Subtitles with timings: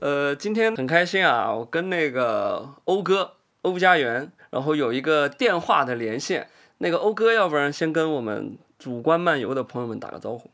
[0.00, 6.48] 呃，今天很开心啊，我跟那个欧哥欧家园，然后有一个电话的连线。
[6.78, 10.50] 那个欧哥，要不然先跟我们主观漫游的朋友们打个招呼。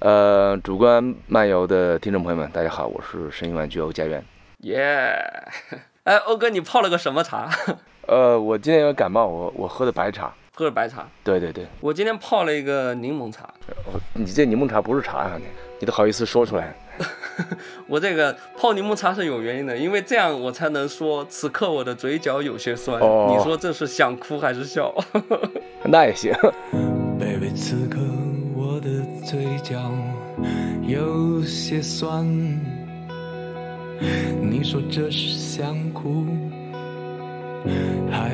[0.00, 4.24] 呃，主观漫游的听众朋友们，大家好，我是声音玩具欧家园。
[4.62, 5.14] 耶！
[6.02, 7.48] 哎，欧哥，你泡了个什么茶？
[8.08, 10.34] 呃，我今天有点感冒，我我喝的白茶。
[10.56, 11.06] 喝的白茶。
[11.22, 13.44] 对对对，我今天泡了一个柠檬茶。
[13.86, 15.36] 哦，你这柠檬茶不是茶啊？
[15.38, 15.44] 你
[15.78, 16.74] 你都好意思说出来？
[17.86, 23.00] 我这个泡柠檬茶是有原因的，因为这样我才能说此刻我的嘴角有些酸。
[23.00, 24.94] 哦你说这是想哭还是笑？
[25.84, 26.32] 那也行。
[27.18, 27.98] baby，此刻
[28.54, 28.88] 我的
[29.24, 29.78] 嘴角
[30.86, 32.24] 有些酸。
[34.42, 36.26] 你说这是想哭
[38.10, 38.30] 还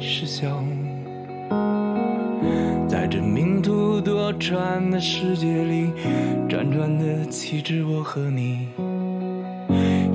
[0.00, 0.62] 是笑？
[2.86, 5.90] 在这命途多舛的世界里，
[6.48, 8.68] 辗转的岂止我和你，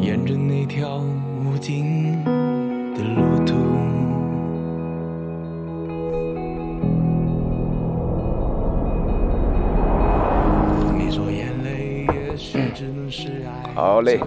[0.01, 1.03] 沿着那条
[1.43, 2.15] 无尽
[13.75, 14.19] 好嘞。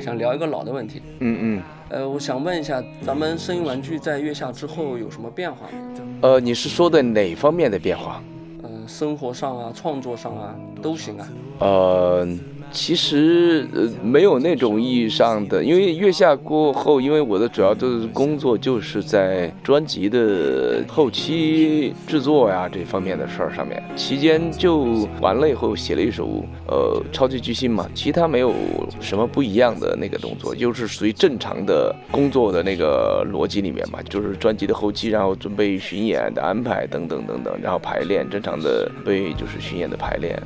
[0.00, 1.02] 想聊一个老的问题。
[1.20, 1.62] 嗯嗯。
[1.90, 5.72] 呃，我想问一下，咱们声音玩具在月下之后有什么变化吗？
[6.20, 8.22] 呃，你是说的哪方面的变化？
[8.62, 11.28] 呃，生活上啊，创作上啊，都行啊。
[11.60, 12.28] 呃，
[12.70, 28.52] 其实呃没有那种意义上的，因为月下过后，因为我的主要的工作就是在专辑的后期制作呀这方面的事儿上面，期间就完了以后写了一首呃超级巨星嘛，其他没有
[29.00, 40.40] 什么不一样的那个动作，就是属于正常的工作的那个逻辑里面嘛，就是专辑的后期，然后准备巡演的安排等等等等，然后排练正常的对就是巡演的排练，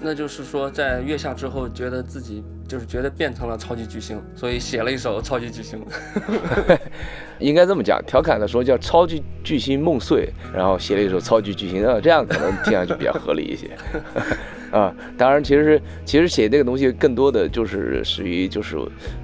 [0.00, 5.84] 那就是说，在月下之后，觉得自己就是觉得变成了超级巨星，所以写了一首超级巨星。
[7.38, 13.70] 应该这么讲，调侃的说叫超级巨星梦碎，然后写了一首超级巨星，呃，这样可能听上去比较合理一些。
[14.70, 18.76] 啊，当然，其实其实写这个东西更多的就是属于就是，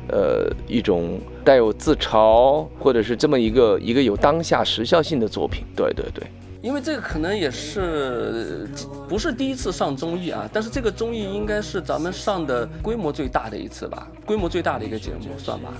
[0.09, 5.65] 呃，一种带有自嘲或者是这么一个一个有当下时效性的作品。
[5.77, 6.25] 对对对。
[6.65, 8.67] 因为这个可能也是
[9.07, 15.75] 不是第一次上综艺啊，但是这个综艺应该是咱们上的规模最大的一次吧，规模最大的一个节目，算吧。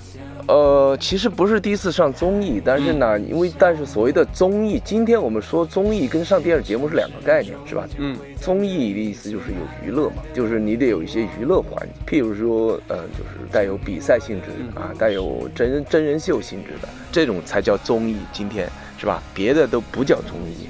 [0.47, 7.87] 呃，其实不是第一次上综艺，但是呢，因为但是所谓的综艺，今天我们说综艺跟上电视节目是两个概念，是吧？
[7.97, 18.17] 嗯，综艺的意思就是有娱乐嘛，就是你得有一些娱乐环节，譬如说，呃，就是带有比赛性质啊，带有真人真人秀性质的这种才叫综艺。
[18.31, 18.69] 今天
[19.05, 19.21] 是吧？
[19.35, 20.67] 别的都不叫综艺。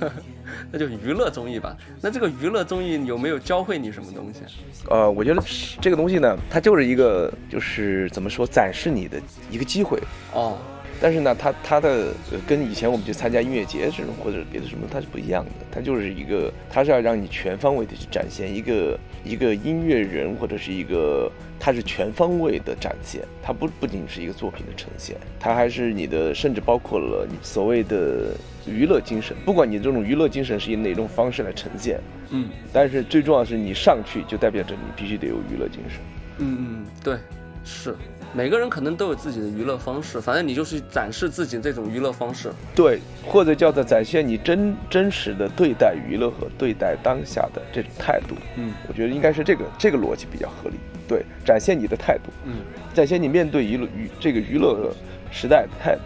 [0.72, 1.76] 那就娱乐综艺吧。
[2.00, 4.40] 那这个娱乐综艺有没有教会你什么东西？
[4.88, 5.42] 呃，我觉得
[5.78, 9.20] 这个东西呢，它就是一个，就是怎么说，展示你的
[9.50, 10.00] 一个机会。
[10.32, 10.56] 哦，
[11.00, 15.50] 但是呢，它它的呃跟以前我们去参加音乐节这种或者别的什么，它是不一样的。
[15.70, 21.30] 它就是一个，它是要让你全方位的去展现一个一个音乐人或者是一个，
[21.60, 23.22] 它是全方位的展现。
[23.42, 28.34] 它不不仅是一个作品的呈现，它还是你的，甚至包括了你所谓的
[28.66, 29.36] 娱乐精神。
[29.44, 36.00] 不管你这种娱乐精神是以哪种方式来呈现，嗯但是最重要的是你上去就代表着你必须得有娱乐精神。
[36.38, 37.16] 嗯嗯，对，
[37.64, 37.94] 是
[38.36, 42.52] 每个人可能都有自己的娱乐方式，反正你就是展示自己这种娱乐方式。
[42.74, 48.34] 对，或者叫做展现你真真实的对待娱乐和对待当下的这种态度。
[48.56, 50.76] 嗯我觉得应该是这个这个逻辑比较合理。
[51.08, 52.56] 对，展现你的态度，嗯
[52.92, 54.92] 展现你面对娱乐娱这个娱乐
[55.32, 56.02] 时代的态度。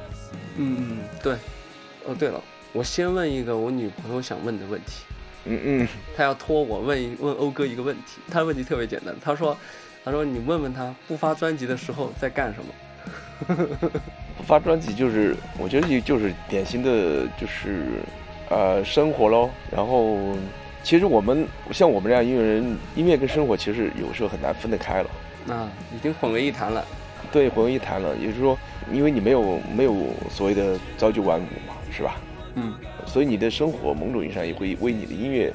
[0.56, 1.34] 嗯嗯，对。
[2.06, 2.40] 哦，对了，
[2.72, 5.02] 我先问一个我女朋友想问的问题。
[5.46, 9.56] 嗯嗯，她要托我问一问欧哥一个问题，她的问题特别简单，她说，
[10.04, 13.66] 她说你问问他不发专辑的时候在干什么。
[14.36, 17.84] 不 发专辑就是我觉得就就是典型的就是
[18.48, 19.50] 呃生活喽。
[19.70, 20.16] 然后
[20.82, 25.10] 其实我们像我们这样音乐人，音乐跟生活其实有时候很难分得开了。
[25.48, 26.84] 啊，已经混为一谈了。
[27.32, 28.16] 对，混为一谈了。
[28.16, 28.58] 也就是说，
[28.92, 29.94] 因为你没有没有
[30.30, 32.16] 所谓的朝九晚五嘛，是吧？
[32.56, 32.74] 嗯
[33.06, 35.52] 所以你的生活某种意义上也会为你的音乐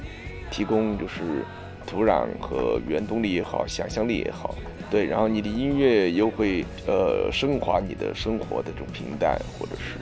[0.50, 1.44] 提供就是
[1.86, 4.54] 土壤和原动力也好，想象力也好。
[4.90, 9.98] 对，然后你的音乐又会呃升华你的生活的这种平淡或者是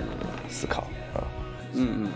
[0.48, 0.82] 思考
[1.14, 1.24] 啊。
[1.72, 2.08] 嗯嗯，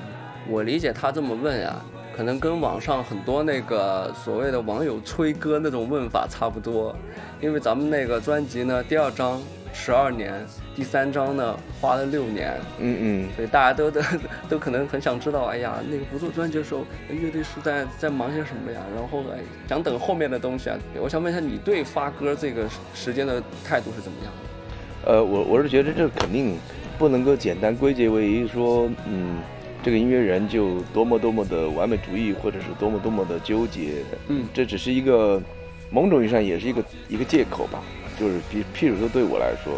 [0.49, 1.83] 我理解他这么问呀，
[2.15, 6.95] 可能跟网上很多那个所谓的网友吹歌那种问法差不多，
[7.41, 9.43] 因为咱们那个专辑呢，第二章
[9.73, 10.35] 十二年，
[10.75, 14.01] 第三张呢花了六年，嗯嗯，所以大家都都
[14.51, 18.81] 都可能很想知道，哎呀，那个不做专辑的时候，乐队是在在忙些什么呀？
[18.95, 19.39] 然后哎，
[19.69, 20.79] 想等后面的东西啊。
[21.01, 25.13] 我想问一下，你对发歌这个时间的态度是怎么样的？
[25.13, 26.59] 呃，我我是觉得这肯定
[26.99, 29.39] 不能够简单归结为说，嗯。
[29.81, 35.41] 这个音乐人就多么多么的完美主义，或者是多么多么的纠结，嗯，这只是一个
[35.89, 37.81] 某种意义上也是一个一个借口吧。
[38.19, 39.75] 就是比譬如说对我来说，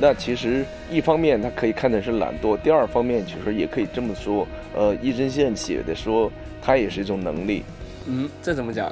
[0.00, 6.30] 那其实一方面他可以看成是懒惰，第二方面其实也可以这么说，呃，一针线写的说
[6.62, 7.62] 它也是一种能力。
[8.06, 8.90] 嗯，这怎么讲？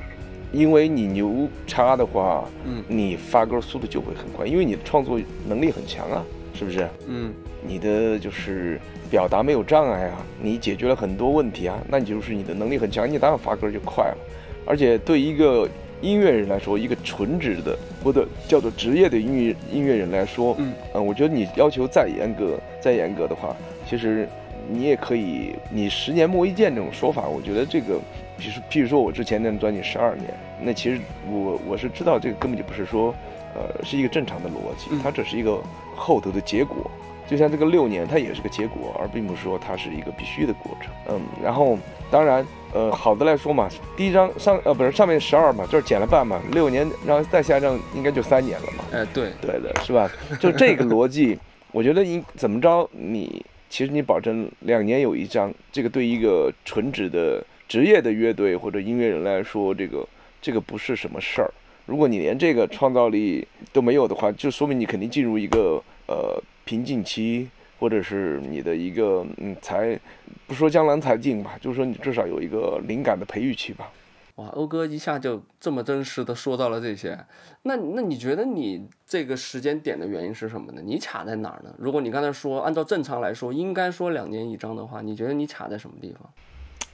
[0.50, 6.24] 因为你牛叉的话，嗯，你发歌速度就会很快，因为你的创作能力很强啊，
[6.54, 6.88] 是不是？
[7.06, 7.32] 嗯，
[7.66, 8.80] 你的就是。
[9.10, 14.18] 表达没有障碍啊，你解决了很多问题啊，那你就是你的能力很强，你当然发歌就快了。
[14.66, 15.66] 而且对一个
[16.00, 23.56] 音乐人来说，一个纯职的或者叫做职业的音乐音乐人来说，嗯，嗯，我觉得你要求再严格、再严格的话，
[23.88, 24.28] 其实
[24.70, 27.98] 你也可以，你十年磨一剑这种说法，我觉得这个，
[28.36, 31.00] 比如譬如说我之前那张专辑十二年，那其实
[31.30, 33.14] 我我是知道这个根本就不是说，
[33.54, 35.60] 呃，是一个正常的逻辑，它只是一个
[35.96, 36.90] 后头的结果。
[37.28, 40.90] 就像这个六年，它也是个结果，而并不是说它是一个必须的过程。
[41.10, 41.78] 嗯，然后
[42.10, 48.84] 当然，呃，好的来说嘛，第一张上呃不是上面十二嘛，就是减了半嘛，六年，然后再下一张应该就三年了嘛。
[48.92, 50.10] 哎，对，对的，是吧？
[50.40, 51.38] 就这个逻辑，
[51.70, 60.08] 我觉得应怎么着，你其实你保证两年有一张，这个对一个纯职的职业的乐队或者音乐人来说，这个
[60.40, 61.52] 这个不是什么事儿。
[61.84, 66.42] 如果你连这个创造力都没有的话，就说明你肯定进入一个呃。
[66.68, 67.48] 瓶颈期，
[67.80, 69.98] 或者是你的一个嗯，才
[70.46, 73.90] 不说江郎才尽吧，就是说你至少有一个灵感的培育期吧。
[74.34, 77.18] 哇，欧哥一下就这么真实的说到了这些，
[77.62, 80.82] 那那你觉得你这个时间点的原因是什么呢？
[80.84, 81.74] 你卡在哪儿呢？
[81.78, 86.30] 如果你刚才说按照正常来说应该说两年一张的话，你觉得你卡在什么地方？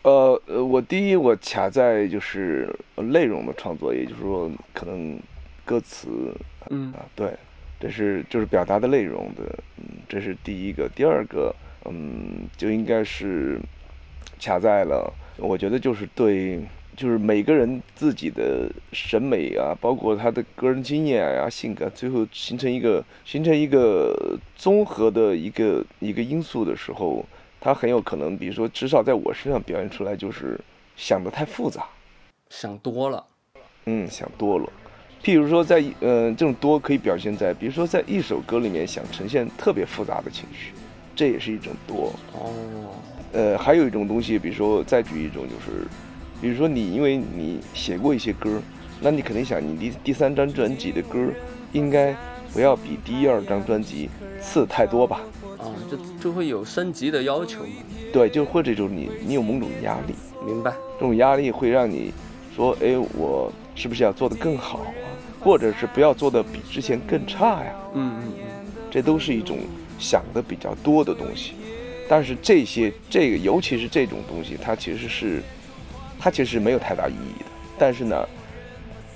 [0.03, 5.19] 呃呃，我第一我卡在就是内容的创作，也就是说可能
[5.65, 6.33] 歌词，
[6.71, 7.37] 嗯啊对。
[7.85, 9.43] 这是就是表达的内容的，
[9.77, 10.89] 嗯，这是第一个。
[10.97, 11.55] 第二个，
[11.85, 13.61] 嗯，就应该是
[14.41, 16.59] 卡在了，我觉得就是对，
[16.97, 27.23] 就是每个人自己的审美啊，包括他的个人经验啊、性格，最后形成一个形成一个综合的一个一个因素的时候，
[27.61, 30.59] 他很有可能，比如说，至少在我身上表现出来，就是
[30.97, 31.85] 想的太复杂，
[32.49, 33.27] 想多了，
[33.85, 34.73] 嗯，想多了。
[35.25, 40.73] 譬如说，在呃这种多可以表现在，比如说在一首歌里面想呈现特别复杂的情绪，
[41.17, 42.53] 这也是一种多哦。
[43.33, 45.89] 呃，还有一种东西，比如说再举一种，就是
[46.43, 48.61] 比如说你因为你写过一些歌，
[49.01, 51.19] 那你肯定想你第第三张专辑的歌
[51.73, 52.15] 应该
[52.53, 54.11] 不要比第一二张专辑
[54.43, 55.23] 次太多吧？
[55.57, 57.71] 啊，就就会有升级的要求嘛。
[58.13, 60.15] 对，就或者就是你你有某种压力。
[60.45, 60.71] 明白。
[61.01, 62.13] 这种压力会让你
[62.55, 64.87] 说，哎，我是不是要做得更好？
[65.45, 69.59] 或者是不要做的比之前更差呀，嗯嗯嗯，这都是一种
[69.99, 71.53] 想的比较多的东西，
[72.09, 75.43] 但是这些这个尤其是这种东西，它其实是，
[76.19, 77.45] 它其实是没有太大意义的。
[77.79, 78.27] 但是呢，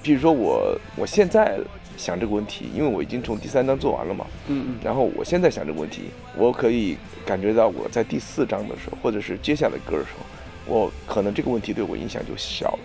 [0.03, 1.59] 比如说我我现在
[1.97, 10.27] 想这个问题，因为我已经从第三章做完了嘛，嗯嗯，然后我现在想这个问题，我可以感觉到我在第四章的时候，或者是接下来歌的时候，
[10.67, 12.79] 我可能这个问题对我影响就小了。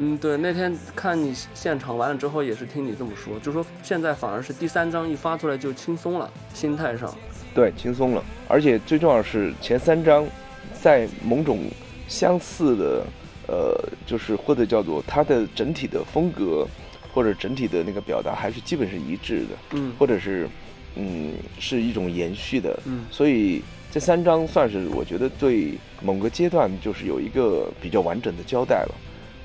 [0.00, 7.12] 嗯，对，那天看你现场完了之后，也是听你这么说，就说现在反而是第三张一发出来就轻松了，心态上，
[7.52, 10.24] 对，轻松了，而且最重要是前三张，
[10.72, 11.64] 在某种
[12.06, 13.04] 相似的，
[13.48, 13.76] 呃，
[14.06, 16.64] 就是或者叫做它的整体的风格，
[17.12, 20.48] 或者整体的那个表达还是基本是一致的，嗯，或者是，
[20.94, 28.94] 嗯，是一种延续的，嗯，所以这三张算是我觉得对某个阶段就是有一个比较完整的交代了。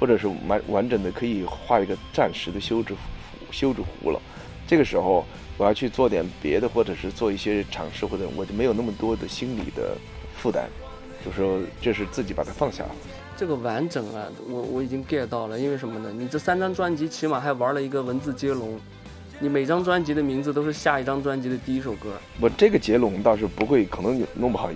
[0.03, 2.99] 或者是完完整的可以画一个暂时的休止符
[3.51, 4.21] 休止符了，
[4.67, 5.25] 这个时候
[5.57, 9.95] 我要去做点别的，或者是做一些尝试，或者我就没有那么多的心理的
[10.35, 10.65] 负担，
[11.23, 12.89] 就说这是自己把它放下了。
[13.37, 16.11] 这个完整啊，我我已经 get 到了，因为什么呢？
[16.13, 18.77] 你这三张专辑起码还玩了一个文字接龙，
[19.39, 22.09] 你每张专辑的名字都是下一张专辑的第一首歌。
[22.41, 24.69] 我这个接龙倒是不会，可能弄不好。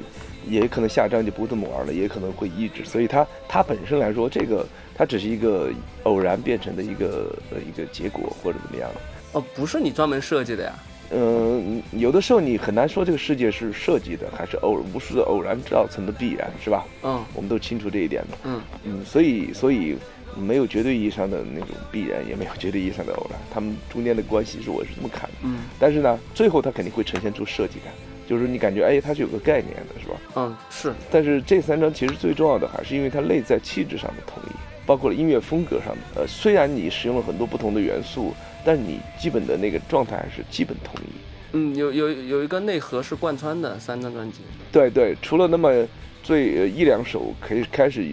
[0.50, 5.70] 也可能下张就不这么玩了，也可能会抑制，所以它它本身来说，这个它只是一个
[6.04, 8.90] 偶然变成的一个呃一个结果或者怎么样。
[9.34, 10.74] 哦，不是你专门设计的呀？
[11.12, 16.86] 嗯，有的时候你很难说这个世界是设计的还是偶无数的偶然造成的必然，是吧？
[17.04, 18.38] 嗯，我们都清楚这一点的。
[18.44, 19.96] 嗯嗯，所以所以
[20.38, 25.36] 没有绝对意义上的那种必然，也没有绝对意义上的偶然，他们中间的关系是我是这么看的。
[25.44, 27.94] 嗯但是呢，最后它肯定会呈现出设计感，
[28.28, 30.16] 就是你感觉哎，它是有个概念的，是吧？
[30.36, 34.52] 嗯是但是这三张其实最重要的还是因为它内在气质上的统一，
[34.86, 36.22] 包括了音乐风格上的。
[36.22, 38.34] 呃，虽然你使用了很多不同的元素，
[38.66, 41.10] 但是你基本的那个状态还是基本统一。
[41.54, 44.40] 嗯有有有一个内核是贯穿的三张专辑。
[44.72, 45.88] 对对，除了那么
[46.22, 48.06] 最呃一两首可以开始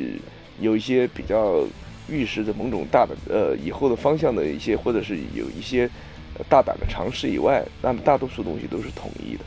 [0.61, 1.65] 有一些比较
[2.09, 5.91] 预示着某种大的呃以后的方向的一些，或者是有一些
[6.39, 9.41] 呃大胆的尝试以外，那么大多数东西都是统一的，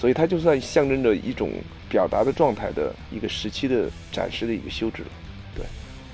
[0.00, 1.50] 所以它就算象征着一种
[1.90, 5.08] 表达的状态的一个时期的展示的一个休止了。
[5.54, 5.64] 对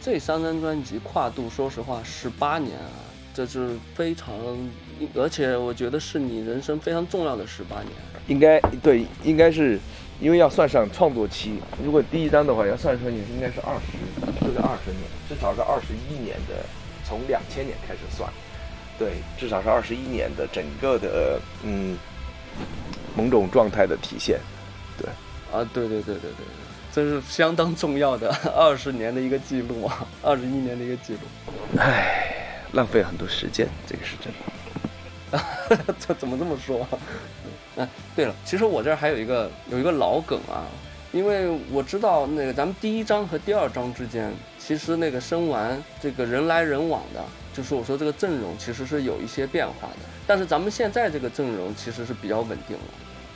[0.00, 2.90] 这三张专辑跨度，说实话，十八年啊，
[3.32, 4.34] 这是非常，
[5.14, 7.92] 而且我觉得是你人生非常重要的十八年。
[8.26, 9.78] 应该对，应该是
[10.18, 16.66] 因为要算上创作期，如果第一张的话要算上也应该是二十，就是二十年，至少是二十一年的，
[17.04, 18.28] 从两千年开始算，
[18.98, 21.96] 对，至少是二十一年的整个的嗯
[23.16, 24.38] 某种状态的体现。
[24.98, 25.08] 对
[25.52, 26.46] 啊，对对对对对对，
[26.92, 31.20] 这是相当重要的 二十年的一个记录啊，二十一年的一个记录。
[31.78, 35.94] 唉，浪费很多时间，这个是真的。
[35.98, 36.86] 这怎么这么说？
[37.76, 40.64] 啊， 对了，其实我这儿还有一个有一个老梗啊，
[41.12, 52.84] 因为我知道那个咱们第一章和第二章之间，其实那个生完这个人来人往的，就是我说这个阵容其实是有一些变化的，但是咱们现在这个阵容其实是比较稳定了。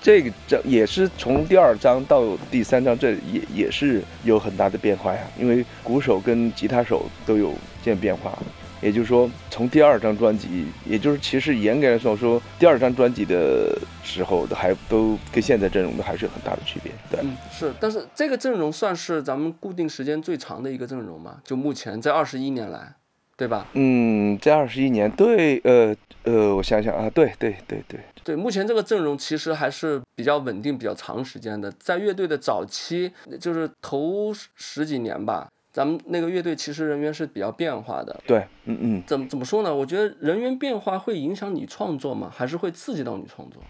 [0.02, 5.20] 这个这也是从第二章到第三章，这也也是有很大的变化呀。
[5.38, 7.52] 因为鼓手跟吉他手都有
[7.82, 8.36] 见变化，
[8.80, 16.90] 也就是说，从第二张专辑，也就是其实严格来说说，第二张专辑的时候都还都跟现在阵容都还是有很大的区别。
[17.10, 21.36] 对，嗯，是，但是这个阵容算是咱们固定时间最长的一个阵容嘛？
[21.44, 22.94] 就目前这二十一年来，
[23.40, 23.66] 对吧？
[23.72, 31.72] 嗯，这二十一年，对，呃呃，我想想啊，对对对对，对，目前这个阵容其实还是比较稳定、比较长时间的。
[31.78, 38.20] 在乐队的早期，就是头十几年吧，咱们那个乐队其实人员是比较变化的。
[38.26, 39.02] 对，嗯嗯。
[39.06, 39.74] 怎么怎么说呢？
[39.74, 42.30] 我觉得人员变化会影响你创作吗？
[42.30, 43.62] 还是会刺激到你创作？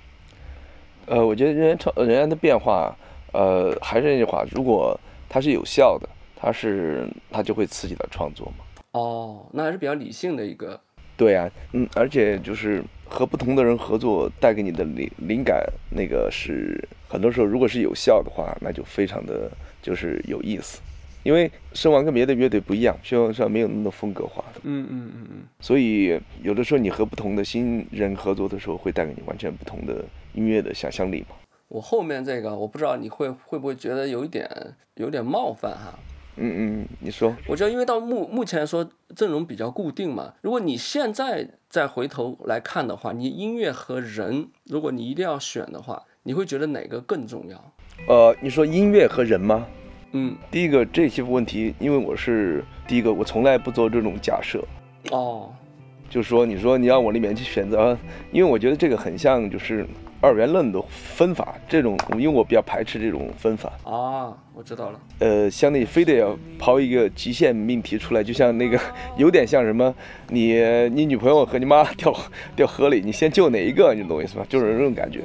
[1.06, 2.92] 呃，我觉得人员创人员的变化，
[3.32, 4.98] 呃，还是那句话，如果
[5.28, 8.64] 它是有效的，它是它就会刺激到创作嘛。
[8.92, 10.80] 哦，那还是比较理性的一个。
[11.16, 19.50] 对啊，嗯，而且就是和不同的人合作，带给你的灵灵感，那个是很多时候如果是有效的话，那就非常的
[19.82, 20.80] 就是有意思。
[21.22, 25.36] 因为声王跟别的乐队不一样，声王上没有那么风格化的，嗯嗯嗯嗯。
[25.60, 31.36] 所以有的时候你和不同的新人合作的时候，会带给你完全不同的音乐的想象力嘛。
[31.68, 34.48] 我后面这个，我不知道你会会不会觉得有一点
[34.94, 35.98] 有点冒犯哈。
[36.40, 47.72] 嗯嗯，你说，我觉得因为到目目前来说阵容比较固定嘛，如果你现在再回头来看的话，你音乐和人，如果你一定要选的话，你会觉得哪个更重要？
[48.08, 49.66] 呃，你说音乐和人吗？
[50.12, 54.64] 嗯，第一个这些问题，因为我是第一个，我从来不做这种假设，
[55.12, 55.52] 哦，
[56.08, 57.96] 就是说，你说你让我里面去选择，
[58.32, 59.86] 因为我觉得这个很像就是
[60.20, 65.00] 二元论的分法，这种因为我比较排斥这种分法，啊，我知道了。
[65.18, 68.78] 呃，相当于非得要抛一个极限命题出来，就像那个
[69.16, 69.94] 有点像什么，
[70.28, 70.60] 你
[70.92, 72.14] 你女朋友和你妈掉
[72.54, 73.94] 掉河里，你先救哪一个？
[73.94, 74.44] 你懂我意思吧？
[74.48, 75.20] 就是这种感觉。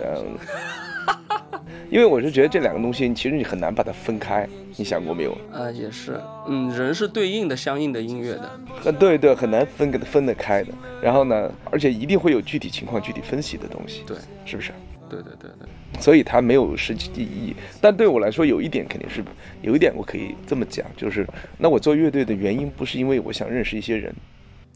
[1.95, 5.31] 因为我是觉得这两个东西，其实你很难把它分开，你想过没有？
[5.49, 8.59] 啊，也是，嗯，人是对应的相应的音乐的。
[8.83, 10.73] 呃，对对，很难分给它分得开的。
[11.01, 14.73] 然后呢，而且一定会有具体情况具体分析的东西，对，是不是？
[15.09, 17.55] 对对对对，所以它没有实际意义。
[17.79, 19.23] 但对我来说，有一点肯定是，
[19.61, 21.25] 有一点我可以这么讲，就是
[21.57, 24.13] 那我做乐队的原因不是因为我想认识一些人，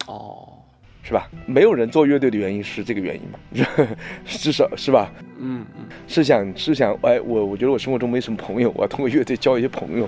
[0.07, 0.53] 哦，
[1.10, 1.28] 是吧？
[1.48, 3.39] 没有人做乐队的原因是这个原因嘛？
[4.28, 5.12] 至少是吧？
[5.39, 10.08] 嗯嗯，是想是想，哎，我我觉得我生活中没什么朋友，我要通过乐队交一些朋友，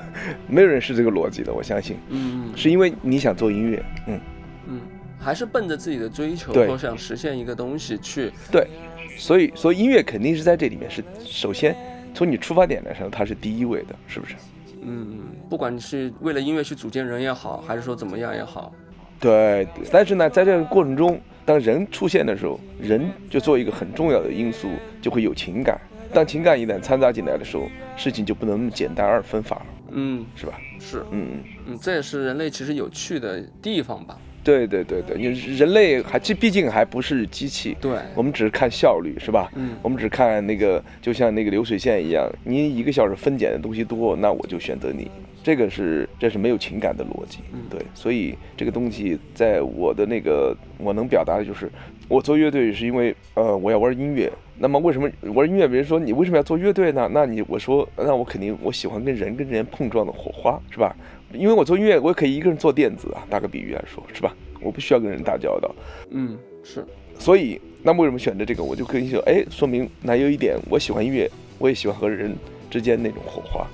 [0.46, 4.20] 没有人是这个逻辑的，我相信，嗯是因为你想做音乐，嗯，
[4.68, 4.80] 嗯，
[5.18, 8.30] 还是奔着自己的追求想实现一个东西去。
[8.50, 8.68] 对，
[9.16, 11.74] 所以所以音乐肯定是在这里面是首先
[12.12, 14.34] 从你出发点来说，它是第一位的，是不是？
[14.82, 15.18] 嗯，
[15.48, 18.74] 不管你是为了音乐去组建人也好，还是说怎么样也好，
[19.22, 24.68] 对，但是呢，在这个过程中，当人出现的时候，人就做一个很重要的因素，
[25.00, 25.80] 就会有情感。
[26.12, 27.62] 当情感一旦掺杂进来的时候，
[27.96, 30.60] 事情就不能那么简单二分法了，嗯，是吧？
[30.80, 31.40] 是，嗯嗯。
[31.68, 34.18] 嗯，这也是人类其实有趣的地方吧。
[34.44, 39.48] 对对对对，因为人类还这毕竟还不是机器，对，我们只是看效率，是吧？
[39.54, 45.08] 嗯我们只看那个，就像那个流水线一样，你一个小时分拣的东西多，那我就选择你。
[45.42, 51.70] 这个是这是没有情感的逻辑，嗯对，所以这个东西在我的那个我能表达的就是，
[52.08, 54.30] 我做乐队是因为呃我要玩音乐。
[54.58, 55.66] 那么为什么玩音乐？
[55.66, 57.08] 别人说你为什么要做乐队呢？
[57.12, 60.94] 那你我说那我肯定我喜欢跟人跟人碰撞的火花，是吧？
[61.32, 64.32] 因为我做音乐，我也可以一个人做电子啊，打个比喻来说，是吧？
[64.60, 65.74] 我不需要跟人打交道，
[66.10, 66.86] 嗯，是，
[67.18, 68.62] 所以，那为什么选择这个？
[68.62, 72.32] 我就跟你说，哎，说明那有一点，我喜欢音乐，我也喜欢和人
[72.70, 73.66] 之间那种火花，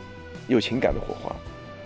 [0.46, 1.36] 有情感的火花。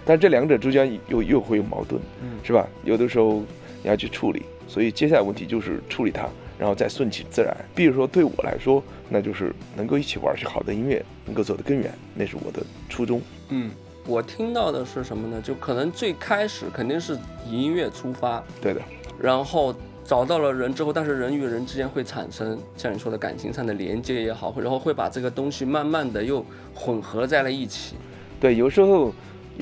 [0.04, 2.66] 但这两者之间又又会有矛盾，嗯是吧？
[2.85, 3.42] 有的时候
[3.82, 6.28] 你要去处理，所以接下来问题就是处理它，
[6.59, 7.56] 然后再顺其自然。
[7.75, 13.21] 比如说对我来说，那就是能够一起玩些好的音乐，能够走得更远，那是我的初衷。
[13.50, 13.71] 嗯，
[14.06, 15.40] 我听到的是什么呢？
[15.40, 17.16] 就可能最开始肯定是
[17.47, 18.80] 以音乐出发，对的，
[19.21, 26.44] 然后找到了人之后，但是人与人之间会产生像你说的感情上的连接也好，然后会把这个东西慢慢的又
[26.75, 27.94] 混合在了一起。
[28.40, 29.12] 对，有时候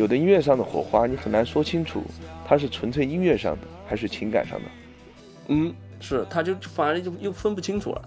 [0.00, 2.02] 有的音乐上的火花，你很难说清楚，
[2.49, 4.64] 它是纯粹音乐上的还是情感上的。
[5.49, 8.02] 嗯，是，他就反而就又分不清楚了。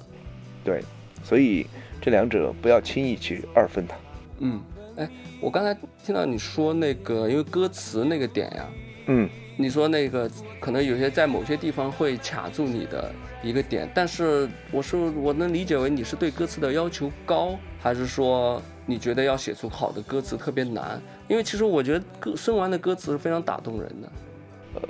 [0.63, 0.81] 对，
[1.23, 1.67] 所以
[2.01, 3.95] 这两者不要轻易去二分它。
[4.39, 4.59] 嗯，
[4.95, 5.07] 哎，
[5.39, 8.67] 我刚才听到你说那个，因为歌词那个点呀，
[9.05, 10.27] 嗯，你说那个
[10.59, 21.01] 可能有些在某些地方会卡住你的一个点，但是我是我能理解为你是对歌词的要求高，还是说你觉得要写出好的歌词特别难？
[21.27, 24.11] 因为其实我觉得歌生完的歌词是非常打动人的。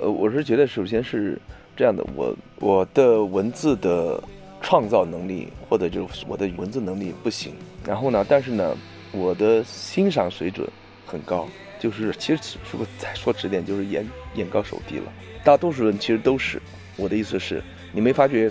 [0.00, 1.38] 呃，我是觉得首先是
[1.76, 4.22] 这样的，我我的文字的
[4.60, 7.54] 创造能力或者就是我的文字能力不行，
[7.86, 8.76] 然后呢，但是呢，
[9.12, 10.68] 我的欣赏水准
[11.06, 11.46] 很高，
[11.78, 15.12] 就是其实如果再说直点，就是眼眼高手低了。
[15.44, 16.60] 大多数人其实都是，
[16.96, 18.50] 我的意思是，你没发觉？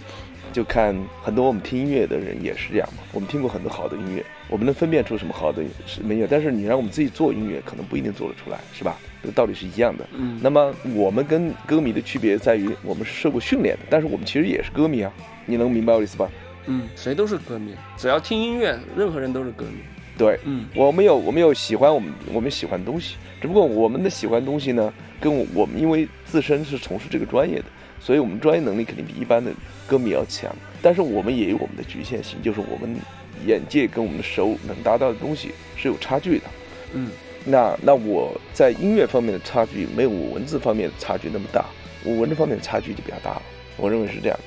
[0.53, 3.03] 就看很多我们听音乐的人也是这样嘛。
[3.11, 8.97] 我们听过很多好的音乐，我们能分辨出什么好的是没有，但是你让我们自己做音乐，可能不一定做得出来，是吧？
[9.21, 10.07] 这个道理是一样的。
[10.13, 15.11] 嗯那么我们跟歌迷的区别在于，我们是受过训练的，但是我们其实也是歌迷啊。
[15.45, 16.29] 你能明白我的意思吧？
[16.67, 19.77] 嗯，谁都是歌迷，只要听音乐，任何人都是歌迷。
[20.17, 27.65] 对，嗯我们有我们有喜欢我们我们喜欢的东西，只不过我们的喜欢的东西呢，跟我我们因为自身是从事这个专业的，
[28.03, 29.51] 所以我们专业能力肯定比一般的
[29.87, 30.53] 歌迷要强。
[30.81, 32.95] 但是我们也有我们的局限性，就是我们
[33.47, 36.45] 眼界跟我们的手能达到的东西是有差距的。
[36.93, 37.09] 嗯
[37.45, 41.65] 那那我在音乐方面的差距没有我文字方面的差距那么大，
[42.03, 43.41] 我文字方面的差距就比较大了。
[43.75, 44.43] 我认为是这样的，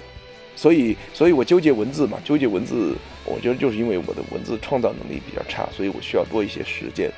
[0.55, 7.11] 所以所以我纠结文字嘛，纠结文字，我觉得就是因为我的文字创造能力比较差，所以我需要多一些时间。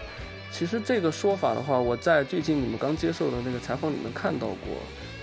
[0.50, 4.74] 其实这个说法的话，我在最近你们刚接受的那个采访里面看到过，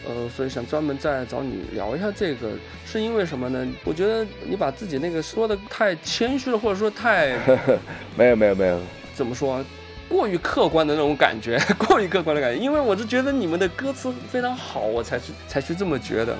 [0.07, 2.51] 呃，所以想专门再找你聊一下这个，
[2.85, 3.67] 是因为什么呢？
[3.83, 7.35] 我觉得你把自己那个说的太谦虚了，或者说太
[8.15, 8.79] 没有没有没有，
[9.13, 9.63] 怎么说，
[10.07, 12.59] 过于客观的那种感觉， 过于客观的感觉。
[12.59, 16.35] 因为我是觉得你们的歌词非常好，我才去才去这么觉得。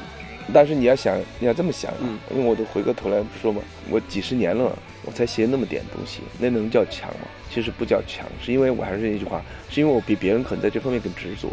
[0.54, 7.28] 但是你要想，你要这么想啊，嗯因为我都回过头来说嘛，我几十年了，我才写那么点东西，那能叫强吗？
[7.52, 11.50] 其实不叫强，是因为我还是那句话，是因为我比别人可能在这方面更执着。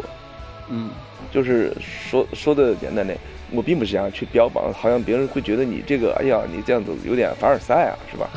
[0.69, 0.89] 嗯
[1.31, 3.17] 就是说说的简单点，
[3.51, 8.29] 我并不是想要去标榜，好像别人会觉得你这个，哎呀，你这样子有点凡尔赛啊，是吧？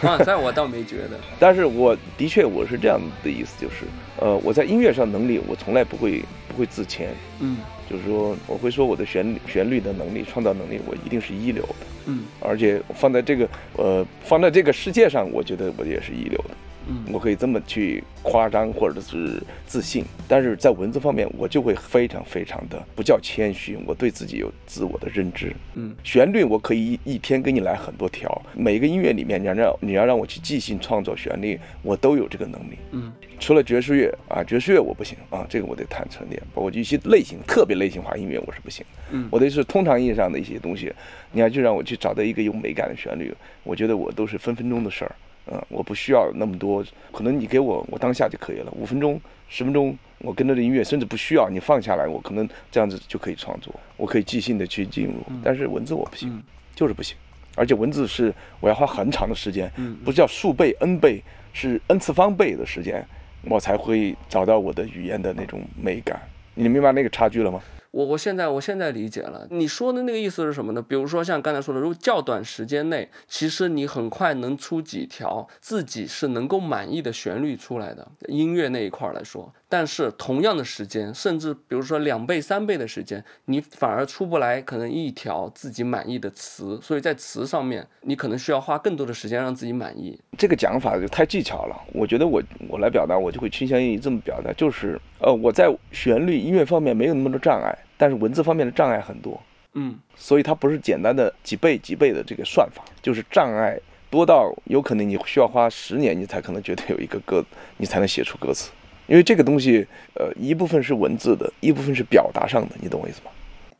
[0.00, 1.18] 凡尔赛我倒没觉得。
[1.40, 3.86] 但是我的确我是这样的意思，就是，
[4.20, 7.08] 呃，我在音乐上能力，我从来不会不会自谦，
[7.40, 7.58] 嗯
[7.88, 16.54] 就是说我会说我的旋律旋律的能力、创造能力，我一定是一流的，嗯而且放在这个呃放在这个世界上，我觉得我也是一流的。
[16.88, 25.54] 嗯我可以这么去夸张或者是自信，但是在文字方面，我就会非常非常的不叫谦虚，我对自己有自我的认知。
[25.74, 32.78] 嗯旋律我可以一一天给你来很多条，每个音乐里面你要让你要让我去即兴创作旋律，我都有这个能力。
[32.92, 36.40] 嗯除了爵士乐啊，爵士乐我不行啊，这个我得坦诚点。
[36.54, 40.92] 包括一些类型特别类型化音乐我是不行，嗯我的是通常意义上的一些东西，
[41.32, 45.14] 你要去让我去找到一个有美感的旋律，我觉得我都是分分钟的事儿。
[45.46, 55.14] 嗯，我不需要那么多，可能你给我我当下就可以了，五分钟、十分钟，我跟着的音乐，甚至不需要你放下来，我可能这样子就可以创作，我可以即兴的去进入。
[55.42, 56.42] 但是文字我不行，嗯
[56.74, 57.16] 就是不行，
[57.56, 63.06] 而且文字是我要花很长的时间，嗯不是叫数倍、n 倍，是 n 次方倍的时间，
[63.42, 66.20] 我才会找到我的语言的那种美感。
[66.54, 67.60] 你明白那个差距了吗？
[67.94, 70.82] 我我现在我现在理解了你说的那个意思是什么呢？
[70.82, 90.16] 比如说像刚才说的，如果较短时间内，其实你很快能出几条自己是能够满意的旋律出来的音乐那一块来说，但是同样的时间，甚至比如说两倍三倍的时间，你反而出不来可能一条自己满意的词，所以在词上面，你可能需要花更多的时间让自己满意。
[90.38, 91.76] 这个讲法就太技巧了。
[91.92, 103.76] 我觉得我我来表达，我就会倾向于这么表达，就是呃，我在旋律音乐方面没有那么多障碍，但是文字方面的障碍很多，嗯所以它不是简单的几倍几倍的这个算法，就是障碍
[104.08, 107.44] 多到有可能你需要花十年，你才可能觉得有一个歌，
[107.78, 108.70] 你才能写出歌词。
[109.06, 113.30] 因为这个东西，呃，一部分是文字的，一部分是表达上的，你懂我意思吗？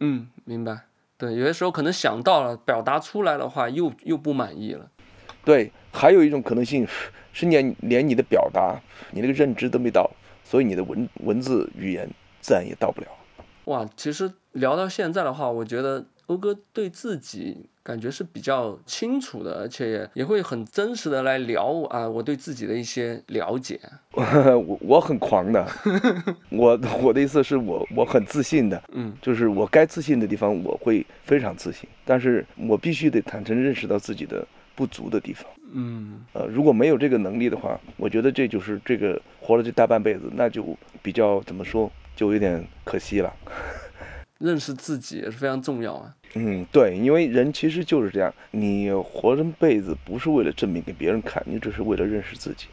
[0.00, 0.80] 嗯，明白。
[1.16, 4.90] 对，有些时候可能想到了，表达出来的话又又不满意了。
[5.44, 6.87] 对，还有一种可能性
[7.32, 8.80] 是连连你的表达，
[9.12, 10.10] 你那个认知都没到，
[10.42, 12.08] 所以你的文文字语言
[12.40, 13.06] 自然也到不了。
[13.66, 23.79] 哇，其实聊到现在的话，我觉得欧哥对自己感觉是比较清楚的，而且也也会很真实的来聊啊，我对自己的一些了解。
[24.16, 25.64] 我我很狂的，
[26.51, 35.47] 我我的意思是我我很自信的，嗯就是我该自信的地方我会非常自信，但是我必须得坦诚认识到自己的不足的地方。
[35.77, 40.64] 嗯呃，如果没有这个能力的话，我觉得这就是这个活了这大半辈子，那就
[41.03, 43.31] 比较怎么说，就有点可惜了。
[44.38, 46.14] 认识自己也是非常重要啊。
[46.35, 52.66] 嗯，对，因为人其实就是这样，你活这辈子不是为了证明给别人看，你只是为了认识自己。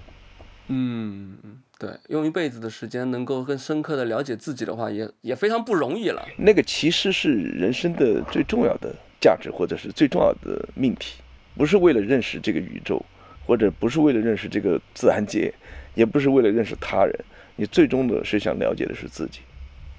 [0.68, 1.38] 嗯，
[1.78, 6.26] 对，用一辈子的时间能够更深刻的了解自己的话，也也非常不容易了。
[6.38, 11.22] 那个其实是人生的最重要的价值，或者是最重要的命题，
[11.56, 13.04] 不是为了认识这个宇宙，
[13.46, 15.54] 或者不是为了认识这个自然界，
[15.94, 17.14] 也不是为了认识他人，
[17.58, 19.42] 你最终的是想了解的是自己。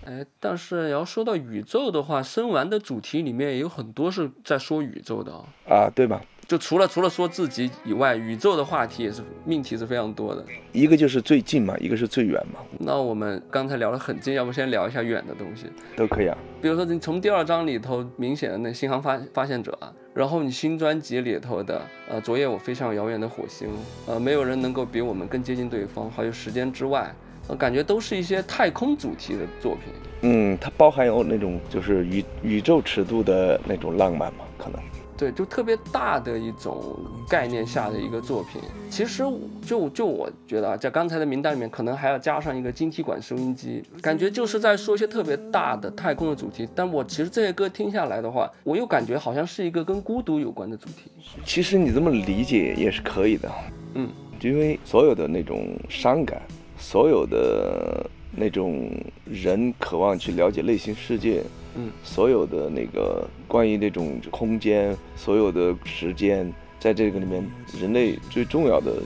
[0.04, 6.20] 哎，但是要说到宇宙的话，生完的主题里面也有很多是在说宇宙的啊、啊，对吧？
[6.48, 10.44] 就除了除了说自己以外，宇宙的话题也是命题是非常多的。
[10.72, 15.66] 一个就是最近嘛，一个是最远嘛，那我们刚才聊得很近，要不先聊一下远的东西？
[15.96, 16.36] 都可以啊。
[16.60, 23.70] 比如说你从第二章里头明显的那新航发发现者啊，然后你新专辑里头的呃昨夜我飞向遥远的火星，
[24.06, 27.14] 呃没有人能够比我们更接近对方，还有时间之外，
[27.48, 29.92] 我感觉都是一些太空主题的作品。
[30.22, 34.80] 嗯，它包含有那种就是宇宇宙尺度的那种浪漫嘛，可能。
[35.14, 36.96] 对，就特别大的一种
[37.28, 38.60] 概念下的一个作品。
[38.90, 39.22] 其实
[39.64, 46.68] 就就我觉得啊，在刚才的名单里面，可能还要加上一个晶体管收音机，感觉就是在说一些特别大的太空的主题。
[46.74, 51.10] 但我其实这些歌听下来的话，我又感觉好像是一个跟孤独有关的主题。
[51.44, 53.48] 其实你这么理解也是可以的，
[53.94, 54.08] 嗯，
[54.40, 56.42] 因为所有的那种伤感，
[56.82, 58.90] 所有的那种
[59.24, 61.44] 人渴望去了解内心世界，
[61.76, 67.48] 嗯，所有的那个关于那种空间，所有的时间，在这个里面，
[67.80, 69.00] 人类最重要的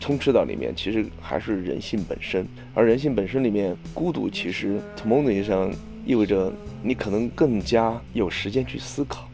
[0.00, 2.44] 充斥到里面，其实还是人性本身。
[2.74, 5.70] 而人性本身里面，孤独其实从某种意义上
[6.04, 9.28] 意味着你可能更加有时间去思考。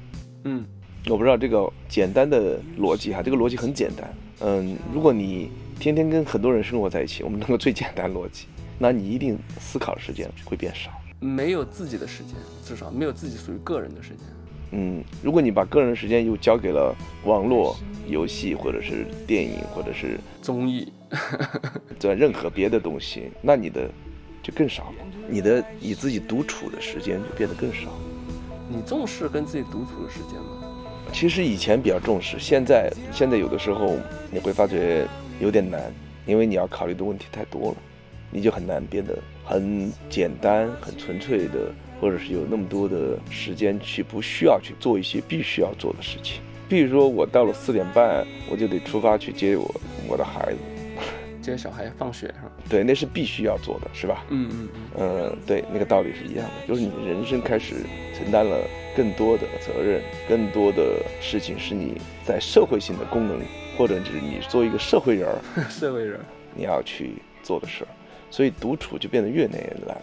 [0.45, 0.65] 嗯
[1.09, 4.13] 我不知道这个简单的逻辑哈，这个逻辑很简单。
[4.41, 10.91] 嗯，如果你天天跟很多人生活在一起，我们弄个最简单逻辑， 那你一定思考的时间会变少。
[11.21, 14.27] 没有自己的时间，至少没有自己属于个人的时间。
[14.73, 16.93] 嗯，如果你把个人时间又交给了
[17.25, 17.77] 网络
[18.09, 20.93] 游戏，或者是电影，或者是综艺，
[22.01, 23.89] 对任何别的东西，那你的
[24.43, 27.93] 就更少了，你的你自己独处的时间就变得更少。
[28.69, 30.66] 你重视跟自己独处的时间吗？
[31.13, 33.97] 其实以前比较重视，现在现在有的时候
[34.31, 35.07] 你会发觉
[35.41, 35.93] 有点难，
[36.27, 37.77] 因为你要考虑的问题太多了，
[38.31, 46.41] 你就很难变得很简单、很纯粹的，或者是有那么多的时间去不需要去做一些必须要做的事情。
[46.69, 49.75] 比如说，我到了四点半，我就得出发去接我
[50.09, 50.59] 我的孩子，
[51.47, 52.53] 接小孩放学是吧？
[52.69, 54.25] 对，那是必须要做的，是吧？
[54.31, 54.81] 嗯嗯嗯。
[54.99, 57.77] 嗯，对，那个道理是一样的，就是你人生开始
[58.17, 58.59] 承担了
[58.97, 63.41] 更多的责任，更多的事情是你在社会性的功能，
[63.79, 65.39] 或者是你作为一个社会人儿，
[65.71, 66.19] 社会人。
[66.55, 67.89] 你要去做的事儿，
[68.31, 69.97] 所以独处就变得越来越难，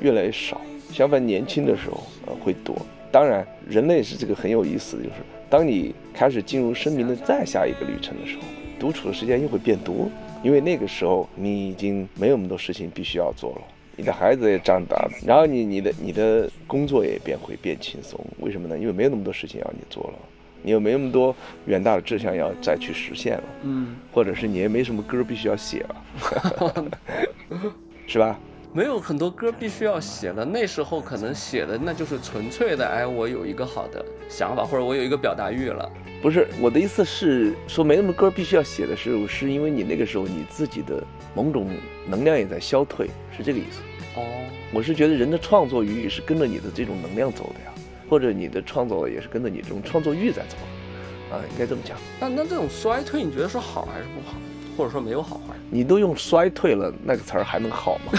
[0.00, 0.60] 越来越少。
[0.92, 2.76] 相反，年轻的时候呃会多。
[3.10, 5.16] 当然，人类是这个很有意思的，就是
[5.50, 8.42] 当你开始进入生命的再下一个旅程的时候，
[8.78, 10.08] 独处的时间又会变多，
[10.42, 13.62] 因为那个时候你已经没有那么多事情必须要做了。
[13.98, 18.78] 你的孩子也长大了，然后你你的你的工作也变会变轻松，为什么呢？
[18.78, 20.18] 因为没有那么多事情要你做了，
[20.62, 26.84] 你又没那么多远大的志向要再去实现了，嗯，或者是你也没什么歌必须要写了，
[28.06, 28.38] 是吧？
[28.76, 35.90] 没有很多歌必须要写的，那时候可能写的那就是纯粹的，哎，我有一个好的想法，或者我有一个表达欲了。
[36.20, 41.02] 不是我的意思是说，没那么歌必须要写的时候，是因为你那个时候你自己的
[41.34, 41.70] 某种
[42.06, 43.80] 能量也在消退，是这个意思。
[44.20, 44.22] 哦，
[44.74, 47.72] 我是觉得人的创作欲是跟着你的这种能量走的呀，
[48.10, 51.96] 或者你的创作也是跟着你这种创作欲在走，啊，应该这么讲。
[52.20, 54.36] 那那这种衰退，你觉得是好还是不好？
[54.76, 55.54] 或者说没有好坏？
[55.70, 58.12] 你都用衰退了那个词儿还能好吗？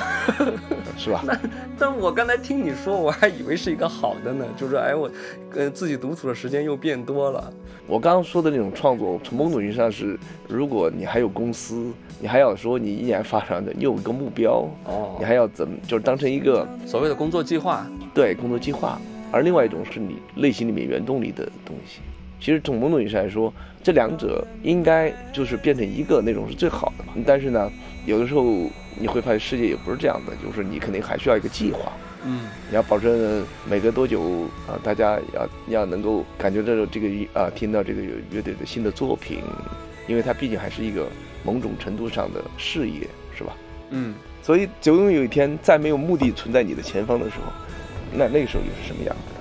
[0.97, 1.23] 是吧？
[1.25, 1.39] 那
[1.77, 5.09] 但我刚才听你说，我还以为是一个好的呢，就是哎我，
[5.55, 7.53] 呃自己独处的时间又变多了。
[7.85, 18.99] 我刚刚说的那种创作，从某种意义上是，如果你还有公司，你还要说你一年发展的，你有一个目标，哦你还要怎么，就是当成一个所谓的工作计划，对工作计划，
[19.31, 22.01] 而另外一种是你内心里面原动力的东西。
[22.39, 27.13] 其实从某种意义上来说，这两者应该就是变成一个那种是最好的嘛。
[27.25, 27.71] 但是呢，
[28.05, 28.43] 有的时候
[28.99, 31.91] 你会发现世界也不是这样的，就是你肯定还需要一个计划。
[32.25, 39.39] 嗯，你要保证每隔多久啊，大家要要能够感觉到这个啊，听到这个乐队的新的作品，
[40.07, 41.07] 因为它毕竟还是一个
[41.43, 43.55] 某种程度上的事业，是吧？
[43.91, 47.51] 嗯，所以总有一天，在没有目的存在你的前方的时候，
[48.11, 49.39] 那那个时候又是什么样子的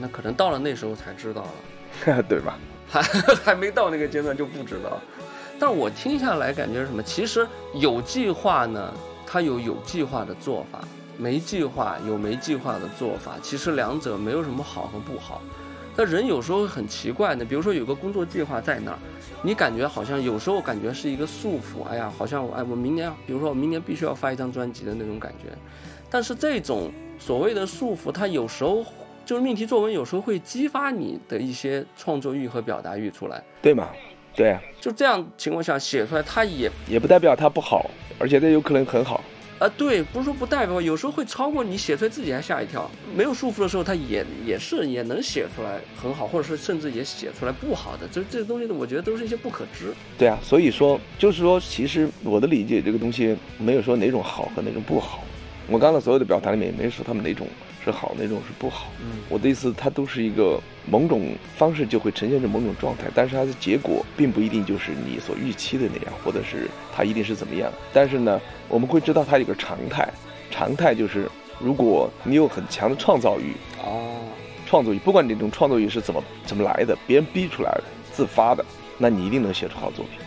[0.00, 1.50] 那可能到了那时候才知道了。
[2.28, 2.58] 对吧？
[2.88, 3.02] 还
[3.44, 4.98] 还没到那个阶段就不知道。
[5.58, 7.02] 但我听下来感觉是什么？
[7.02, 8.94] 其实有计划呢，
[9.26, 10.78] 它有有计划的做法；
[11.16, 13.36] 没计划有没计划的做法。
[13.42, 15.42] 其实两者没有什么好和不好。
[15.96, 18.98] 但人有时候很奇怪呢，比如说有个工作计划在那儿，
[19.42, 21.82] 你感觉好像有时候感觉是一个束缚。
[21.90, 25.48] 哎呀，好像我哎我明年，比如说我明年必须要发一张专辑的那种感觉。
[26.08, 28.84] 但是这种所谓的束缚，它有时候
[29.28, 33.44] 就是命题作文，有时候会激发你的一些创作欲和表达欲出来。
[33.60, 33.90] 对吗？
[34.34, 39.22] 对啊，就这样情况下写出来，它也也不代表它不好，而且它有可能很好。
[39.58, 42.90] 啊，对，不是说不代表，有时候会超过你写出来自己还吓一跳。
[43.14, 48.08] 没有束缚的时候，它也也是也能写出来很好，或者是甚至也写出来不好的。
[48.10, 49.92] 这这东西，我觉得都是一些不可知。
[50.16, 55.22] 对啊，所以说就是说，其实我的理解，这个东西没有说哪种好和哪种不好。
[55.68, 57.46] 我刚才所有的表达里面也没说他们哪种
[57.88, 58.88] 是好，那种是不好。
[59.00, 67.72] 嗯，我的意思，它都是一个某种方式就会呈现着某种状态，但是它的结果并不一定就是你所预期的那样，或者是它一定是怎么样。
[67.92, 70.06] 但是呢，我们会知道它有个常态，
[70.50, 71.26] 常态就是
[71.58, 74.20] 如果你有很强的创造欲，哦，
[74.66, 78.62] 创作欲，不管你这种创作欲是怎么怎么来的，别人逼出来的、自发的，
[78.98, 80.18] 那你一定能写出好作品。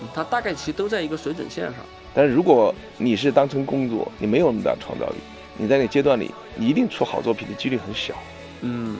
[0.00, 1.74] 嗯它大概其实都在一个水准线上。
[2.14, 5.16] 但是如果你是当成工作，你没有那么大创造欲，
[5.58, 8.14] 你在那阶段里，你一定出好作品的几率很小。
[8.60, 8.96] 嗯，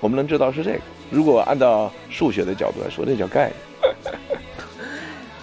[0.00, 0.80] 我们能知道是这个。
[1.10, 3.54] 如果按照数学的角度来说，那叫概率。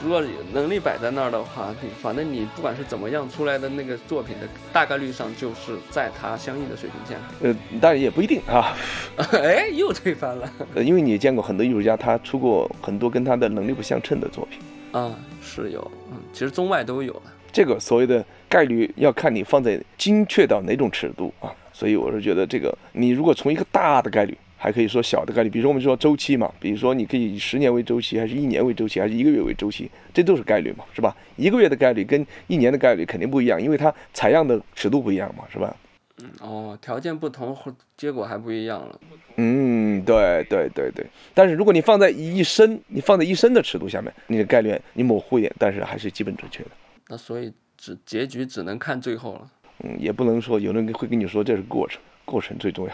[0.03, 0.23] 如果
[0.53, 7.17] 能力摆在那儿的话，你反正你不管是怎么样出来的那个作品的大概率上，就是在它相应的水平线。
[7.41, 8.77] 呃，当然也不一定啊，
[9.33, 10.47] 哎，又推翻了。
[10.75, 14.59] 呃， 因为你也见过很多艺术家，他出过很多跟他的能力不相称的作品。
[14.91, 17.21] 啊，是有，嗯，其实中外都有了。
[17.51, 21.53] 这个所谓的概率要看你放在精确到哪种尺度啊。
[21.73, 31.15] 所以我是觉得这个，你如果从一个大的概率，还可以说小的概率，比如说我们说周期嘛，比如说你可以以十年为周期，还是一年为周期，还是一个月为周期，这都是概率嘛，是吧？
[31.35, 35.75] 一个月的概率跟一年的概率肯定不一样，因为它采样的尺度不一样嘛，是吧？
[36.23, 38.97] 嗯，哦，条件不同，或结果还不一样了。
[39.35, 41.05] 嗯，对对对对。
[41.33, 46.69] 但是如果你放在一生，你放在一生的尺度下面，你的概率你模糊一点，但是还是基本准确的。
[47.09, 47.51] 那所以
[47.85, 49.51] 只结局只能看最后了。
[49.83, 52.93] 嗯，也不能说有人会跟你说这是过程，过程最重要。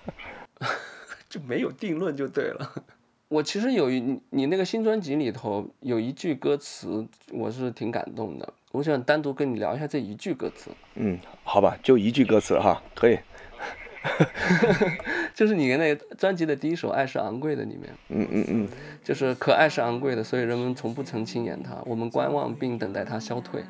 [1.30, 2.84] 就没有定论就对了。
[3.28, 8.52] 我其实有一你你那个新专辑里头有一句歌词，我是挺感动的。
[8.72, 13.18] 我想单独跟你聊一下这一句歌词，嗯，好吧，就一句歌词哈，可以。
[15.32, 18.68] 就是你那个专辑的第一首《爱是昂贵的》里面，嗯嗯嗯，
[19.02, 23.64] 就是可爱是昂贵的，所以人们从不曾轻言它，我们观望并等待它消退。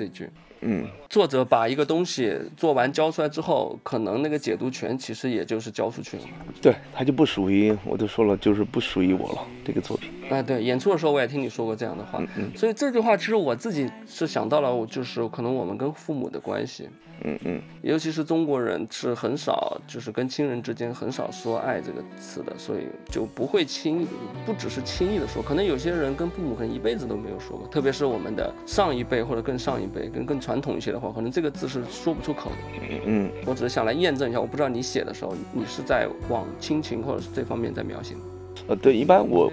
[0.00, 0.30] 这句，
[0.62, 6.22] 嗯，作者把一个东西做完交出来之后，可能那个解读权其实也就是交出去了。
[6.62, 9.46] 对，它就不属于，我都说了，就是不属于我了。
[9.62, 16.88] 这个作品，哎，对，演出的时候我也听你说过这样的话，嗯嗯所以这句话其实我自己是想到了，我就是可能我们跟父母的关系，
[17.24, 24.06] 嗯嗯，尤其是中国人是很少，就是跟亲人之间很少说“爱”这个词的，所以就不会轻易，
[24.46, 32.56] 不只是轻易的说，可能有些人跟父母可能一辈子都没有说过，特别是我们的上一辈或者更上一辈，跟更传统一些的话，可能这个字是说不出口的。
[32.88, 38.20] 嗯嗯，我只是想来验证一下，我不知道你写的时候，你是在往亲情或者是这方面在描写吗。
[38.68, 39.50] 呃，对，一般我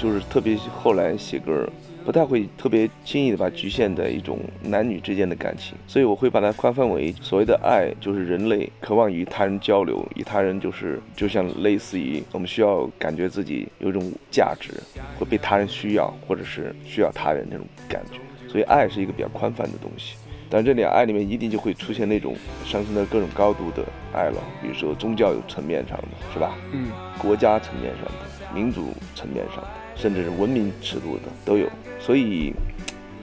[0.00, 1.68] 就是特别后来写歌，
[2.06, 14.72] 不太会特别轻易的把局限在一种男女之间的感情，所以我会把它宽泛为所谓的爱，就是人类渴望与他人交流，与他人就是就像类似于我们需要感觉自己有一种价值，
[15.18, 18.18] 会被他人需要，或者是需要他人那种感觉。
[18.48, 20.16] 所以爱是一个比较宽泛的东西，
[20.48, 22.34] 但这里爱里面一定就会出现那种
[22.64, 26.56] 上升到各种高度的爱了，比如说宗教层面上的，是吧？
[26.72, 31.68] 嗯，国家层面上的、民族层面上的，甚至是文明尺度的都有。
[32.00, 32.54] 所以，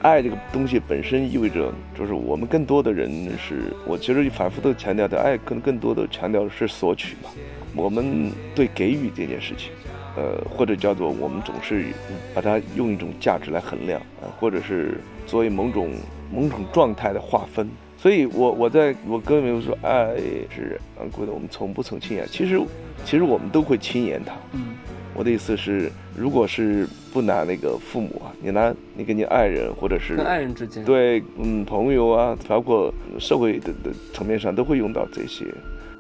[0.01, 7.29] 爱这个东西本身意味着，就是我们更多的人是，我其实反复都强调的，爱可能更多的强调的是索取嘛。
[7.75, 9.71] 我们对给予这件事情。
[10.15, 11.85] 呃，或者叫做我们总是
[12.33, 15.91] 把它用一种价值来衡量啊，或者是作为某种
[16.33, 17.69] 某种状态的划分。
[17.99, 20.15] 所以，我我在我歌里面说，爱
[20.49, 22.27] 是昂贵的，我们从不曾轻言。
[22.31, 22.59] 其实，
[23.05, 24.33] 其实我们都会轻言它。
[24.53, 24.73] 嗯，
[25.17, 35.43] 我的意思是，如果是不拿那个父母啊，你拿你跟你爱人，或者是跟爱人之间，对，嗯，朋友啊，包括社会的的层面上，都会用到这些。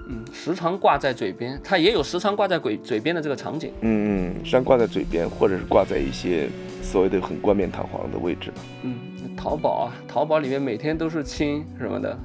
[0.09, 3.71] 嗯，时常挂在嘴边，它也有时常挂在嘴嘴边的这个场景。
[3.81, 6.47] 嗯嗯，时常挂在嘴边，或者是挂在一些
[6.81, 8.61] 所谓的很冠冕堂皇的位置吧。
[8.83, 8.95] 嗯，
[9.35, 12.17] 淘宝啊，淘宝里面每天都是亲什么的。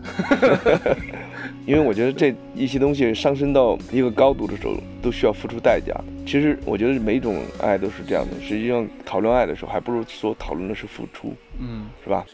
[1.66, 5.92] 因为我觉得这一些东西上升到一个高度的时候，都需要付出代价。
[6.25, 8.40] 其实我觉得每一种爱都是这样的。
[8.40, 11.35] 实际上讨论爱的时候，还不如说讨论的是付出。
[11.59, 12.25] 嗯，是吧？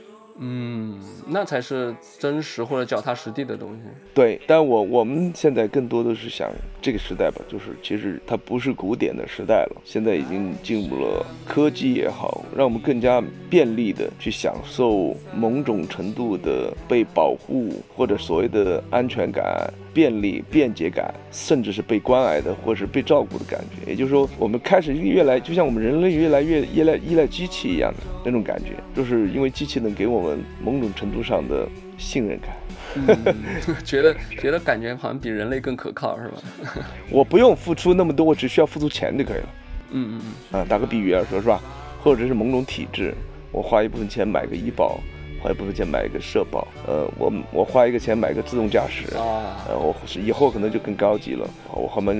[0.40, 3.82] 嗯，那才是真实或者脚踏实地的东西。
[4.14, 6.48] 对，但我我们现在更多的是想
[6.80, 23.90] 这个时代吧，就是其实它不是古典的时代了，现在已经进入了科技也好，让我们更加便利的去享受某种程度的被保护或者所谓的安全感、便利、便捷感，甚至是被关爱的或是被照顾的感觉。
[23.90, 30.38] 也就是说，我们开始越来就像我们人类越来越依赖依赖机器一样的那种感觉，就是因为机器能给我们。
[30.62, 33.34] 某种程度上的信任感，
[33.84, 36.36] 觉得觉得感觉好像比人类更可靠，是吧？
[37.10, 39.48] 我不用付出那么多，我只需要付出钱就可以了。
[39.92, 40.60] 嗯嗯嗯。
[40.60, 41.60] 啊，打个比喻来说，是吧？
[42.02, 43.14] 或者是某种体制，
[43.50, 45.00] 我花一部分钱买个医保，
[45.40, 52.16] 花一部分钱买一个社保，呃，我我花一个钱买个自动驾驶啊，呃，我是以后可能就更高级了，我后面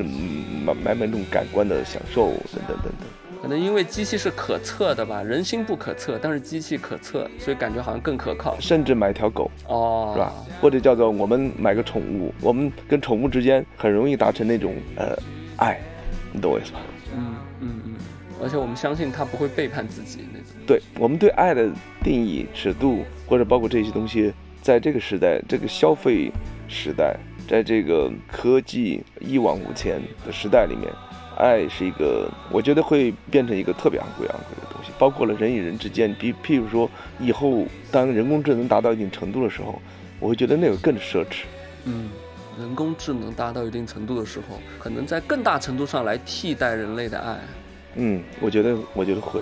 [0.64, 3.08] 买买买那种感官的享受等等等等。
[3.40, 8.56] 可能因为机器是可测的吧，人心不可测，但是机器可测，所以感觉好像更可靠。
[8.58, 10.32] 甚至买条狗哦，是吧？
[10.60, 15.16] 或者叫做我们买个宠物，我们跟宠物之间很容易达成那种呃
[15.56, 15.80] 爱，
[16.32, 16.80] 你懂我意思吧？
[17.14, 17.94] 嗯嗯嗯，
[18.42, 20.57] 而且我们相信它不会背叛自己那种。
[20.68, 21.66] 对我们对爱的
[22.04, 26.30] 定义、尺度，或者包括这些东西，在这个时代、这个消费
[26.68, 27.16] 时代，
[27.48, 30.92] 在这个科技一往无前的时代里面。
[31.38, 36.14] 爱是一个，我觉得会变成一个特别昂贵、昂贵的东西，包括了人与人之间。
[36.18, 39.80] 比譬如说，以后当人工智能达到一定程度的时候，
[40.20, 41.44] 我会觉得那个更奢侈。
[41.84, 42.10] 嗯，
[42.58, 47.38] 人工智能达到一定程度的时候，可能在更大程度上来替代人类的爱。
[47.94, 49.40] 嗯，我觉得，我觉得会。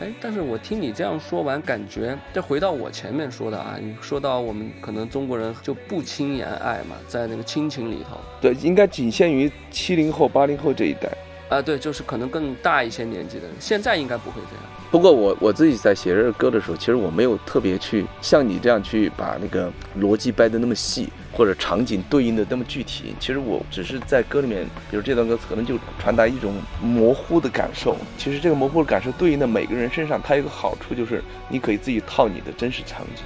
[0.00, 11.10] 哎，但是我听你这样说完，感觉这回到我前面说的啊，你说到我们可能中国人就不轻言爱嘛，在那个亲情里头，对，应该仅限于七零后、八零后这一代。
[11.48, 14.64] 啊，对，就是可能更大一些年纪的人，现在应该不会这样。
[14.90, 21.08] 不过我我自己在写这个歌的时候，其实我没有特别去像你这样去把那个逻辑掰得那么细。
[21.30, 27.96] 或者场景对应的那么具体，其实我只是在歌里面，比如这段歌词可能就传达一种模糊的感受。
[28.16, 33.22] 其实这个模糊的感受对应的每个人身上，它有个好处就是你可以自己套你的真实场景。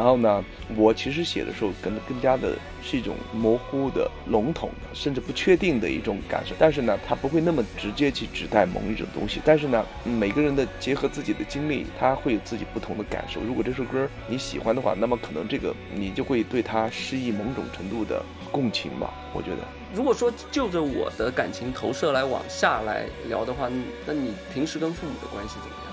[0.00, 0.42] 然后呢，
[0.78, 6.54] 我其实写的时候可能更加的是一种模糊的、笼统的，甚至不确定的一种感受。
[6.58, 9.42] 但是呢，它不会那么直接去指代某一种东西。
[9.44, 13.42] 但是呢，每个人的结合自己的经历，他会有自己不同的感受。
[13.42, 19.12] 如果这首歌你喜欢的话，那么可能这个你就会对他施以某种程度的共情吧。
[19.34, 19.58] 我觉得，
[19.92, 23.68] 如果说就着我的感情投射来往下来聊的话，
[24.06, 25.90] 那你平时跟父母的关系怎么样？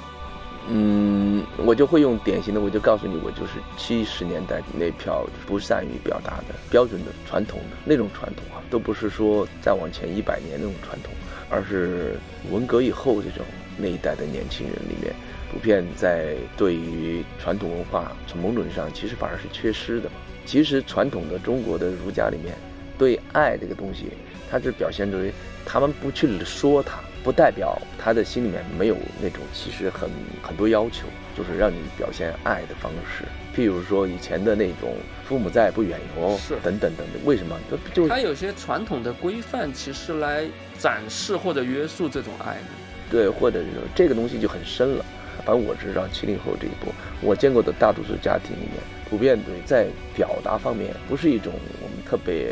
[0.70, 1.27] 嗯，
[1.66, 11.12] 我就会用典型的，我就告诉你，我就是七十年代那票不善于表达的标准的传统的那种传统啊，都不是说再往前一百年那种传统，
[11.50, 12.18] 而是
[12.52, 13.46] 文革以后这种
[13.78, 15.14] 那一代的年轻人里面，
[15.52, 20.10] 普遍在对于传统文化从某种意义上其实反而是缺失的。
[20.46, 22.54] 其实传统的中国的儒家里面，
[22.98, 24.06] 对爱这个东西，
[24.50, 25.34] 它是表现为
[25.66, 27.00] 他们不去说它。
[27.24, 30.10] 不代表他的心里面没有那种其实很
[30.42, 31.08] 很多要求，
[31.38, 33.24] 就是让你表现爱的方式。
[33.56, 34.96] 譬如说以前的那种
[35.28, 37.24] 父母在不远游，是等等等等。
[37.26, 37.56] 为什么？
[37.70, 40.48] 就就他有些传统的规范，其实来
[40.80, 42.68] 展示或者约束这种爱呢？
[43.10, 45.06] 对，或者是这个东西就很深了。
[45.46, 48.74] 反正我是让七零后这一波，我见过的大多数家庭里面，
[49.10, 52.50] 普遍对在表达方面不是一种我们特别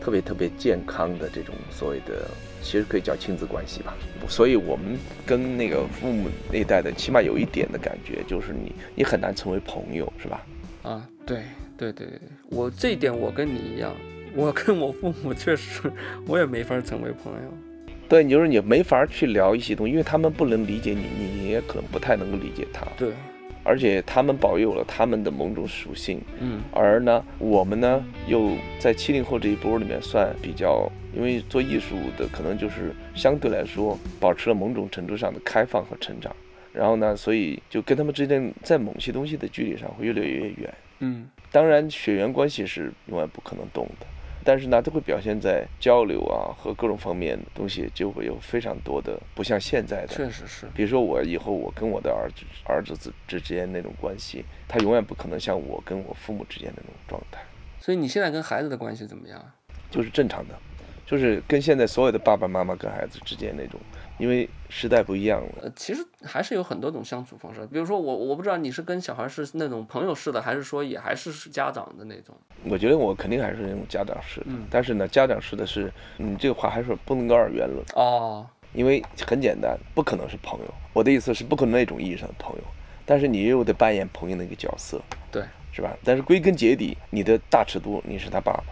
[0.00, 2.28] 特别特别健康的这种所谓的，
[2.62, 3.94] 其实可以叫亲子关系吧。
[4.28, 10.46] 所以我们跟那个父母那一代的，起码有一点的感觉，就是你你很难成为朋友，是吧？
[10.82, 11.42] 啊，对
[11.76, 12.20] 对对对，
[12.50, 13.94] 我这一点我跟你一样，
[14.34, 15.90] 我跟我父母确实
[16.26, 17.52] 我也没法成为朋友。
[18.08, 22.86] 对，你就是你没法去聊一些东西，因为他们不能理解你，你也可能不太能够理解他。
[22.96, 23.12] 对，
[23.62, 36.34] 而且他们保有了他们的某种属性，嗯而呢，我们呢又在七零后这一波里面算比较，因为做艺术的可能就是相对来说保持了某种程度上的开放和成长，
[36.72, 40.74] 然后呢，所以就跟他们之间在某些东西的距离上会越来越远。
[41.00, 44.06] 嗯当然，血缘关系是永远不可能动的，
[44.44, 50.14] 但是呢，都会表现在交流啊和各种方面的东西，就会有非常多的不像现在的。
[50.14, 50.66] 确实是。
[50.74, 57.40] 比如说我以后我跟我的儿子儿子之之间那种关系，他永远不可能像我跟我父母之间那种状态，
[57.80, 59.42] 所以你现在跟孩子的关系怎么样？
[59.90, 60.54] 就是正常的，
[61.06, 63.80] 就是跟现在所有的爸爸妈妈跟孩子之间那种，
[64.18, 65.48] 因为时代不一样了。
[65.62, 67.66] 呃，其实还是有很多种相处方式。
[67.66, 72.34] 比如说我，我不知道你是跟小孩是那种朋友式的，还是说也还是是家长的那种。
[72.64, 77.84] 我觉得我肯定还是那种家长式的，嗯但是呢，家长式的是，你这个话还是不能够二元论。
[77.94, 80.74] 哦，因为很简单，不可能是朋友。
[80.92, 82.62] 我的意思是不可能那种意义上的朋友，
[83.04, 85.42] 但是你又得扮演朋友的一个角色，对，
[85.72, 85.96] 是吧？
[86.04, 88.64] 但是归根结底，你的大尺度你是他爸爸，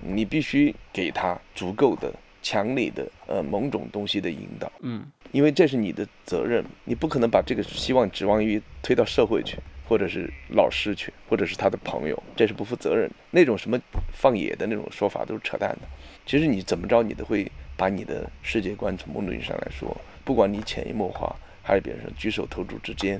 [0.00, 2.12] 你必须给他足够的、
[2.42, 9.58] 强力的呃某种东西的引导，嗯因为这是你的责任，你不可能把这个希望指望于推到社会去。
[9.88, 13.14] 或者是老师去，或者是他的朋友，这是不负责任的。
[13.30, 13.80] 那种什么
[14.12, 15.88] 放野的那种说法都是扯淡的。
[16.26, 23.18] 其实你怎么着，你都会把你的世界观从某种意义上来说，不管你潜移默化还是别人说举手投足之间，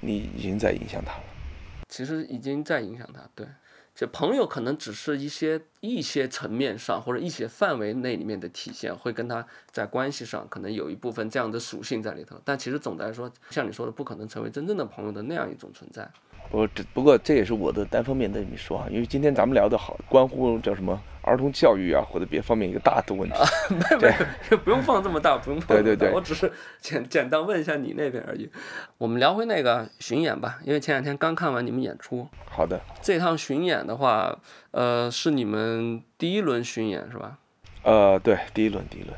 [0.00, 1.24] 你已经在影响他了。
[1.88, 3.20] 其实已经在影响他。
[3.36, 3.46] 对，
[3.98, 12.40] 就朋友可能只是一些一些层面上或者一些范围内里面的体现，会跟他在关系上可能有一部分这样的属性在里头。
[12.44, 16.08] 但其实总的来说，像你说的，不可能成为真正的朋友的那样一种存在。
[16.52, 23.36] 我这不过这也是我的单方面的你说啊，因为今天咱们聊的好，关乎叫什么儿童教育啊，或者别方面一个大的问题。
[23.70, 24.14] 没没
[24.50, 25.84] 有， 不用放这么大，不用放这么大。
[25.84, 26.50] 对对对我只是
[26.80, 28.50] 简简单问一下你那边而已。
[28.96, 34.36] 我们聊回那个巡演吧，因为前两天刚看完你们演出，好的，这趟巡演的话，
[34.70, 37.38] 呃，是你们第一轮巡演是吧？
[37.82, 39.14] 呃，对，第一轮，第一轮，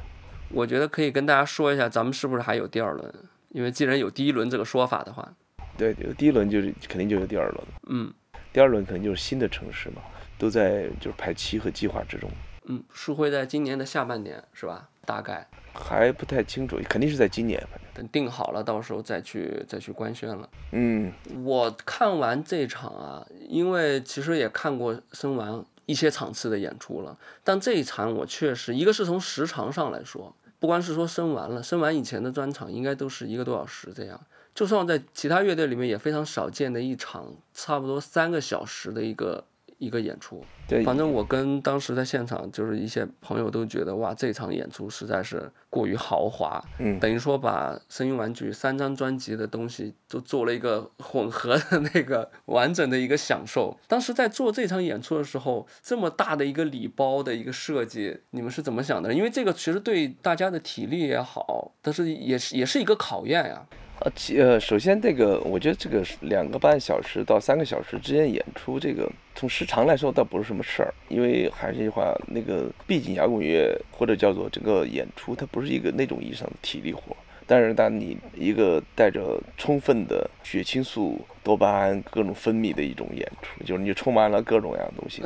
[0.51, 3.15] 我觉得可以跟大家说一下，咱们是不是还有第二轮？
[3.51, 5.29] 因为既然有第一轮这个说法的话，
[5.77, 8.13] 对，有第一轮就是肯定就有第二轮，嗯
[8.53, 10.03] 第二轮可能就是新的城市嘛，
[10.39, 12.31] 都在就是排期和计划之中，
[12.65, 14.89] 嗯，是会在今年的下半年是吧？
[15.07, 20.49] 大概还不太清楚，肯定是在今年，反正，等定好了，到时候再去再去官宣了。
[20.73, 21.13] 嗯，
[21.45, 34.21] 我看完这场啊，因为其实也看过生完一些场次的演出了，但这一场我确实，一个是从时长上来说，不光是说生完了，生完以前的专场应该都是一个多小时这样，
[34.55, 39.45] 就算在其他乐队里面也非常少见的一场差不多三个小时的一个
[39.79, 40.45] 一个演出。
[40.69, 53.77] 对，反正我跟当时在现场就是一些朋友都觉得哇，这场演出实在是过于豪华，嗯等于说把声音玩具三张专辑的东西都做了一个混合的那个完整的一个享受。
[53.89, 59.13] 当时在做这场演出的时候，这么大的一个礼包的一个设计，你们是怎么想的？
[59.13, 63.67] 因为这个其实对大家的体力也好，但是也是也是一个考验呀。
[64.01, 77.15] 呃，其呃，首先这个，我觉得这个两个半小时到三个小时之间演出，这个从时长来说倒不是什么事儿，因为还是一句话，那个毕竟摇滚乐或者叫做整个演出，它不是一个那种意义上的体力活。
[77.47, 85.23] 但是当你一个带着充分的血清素、多巴胺各种分泌的一种演出，就是你充满了各种各样的东西，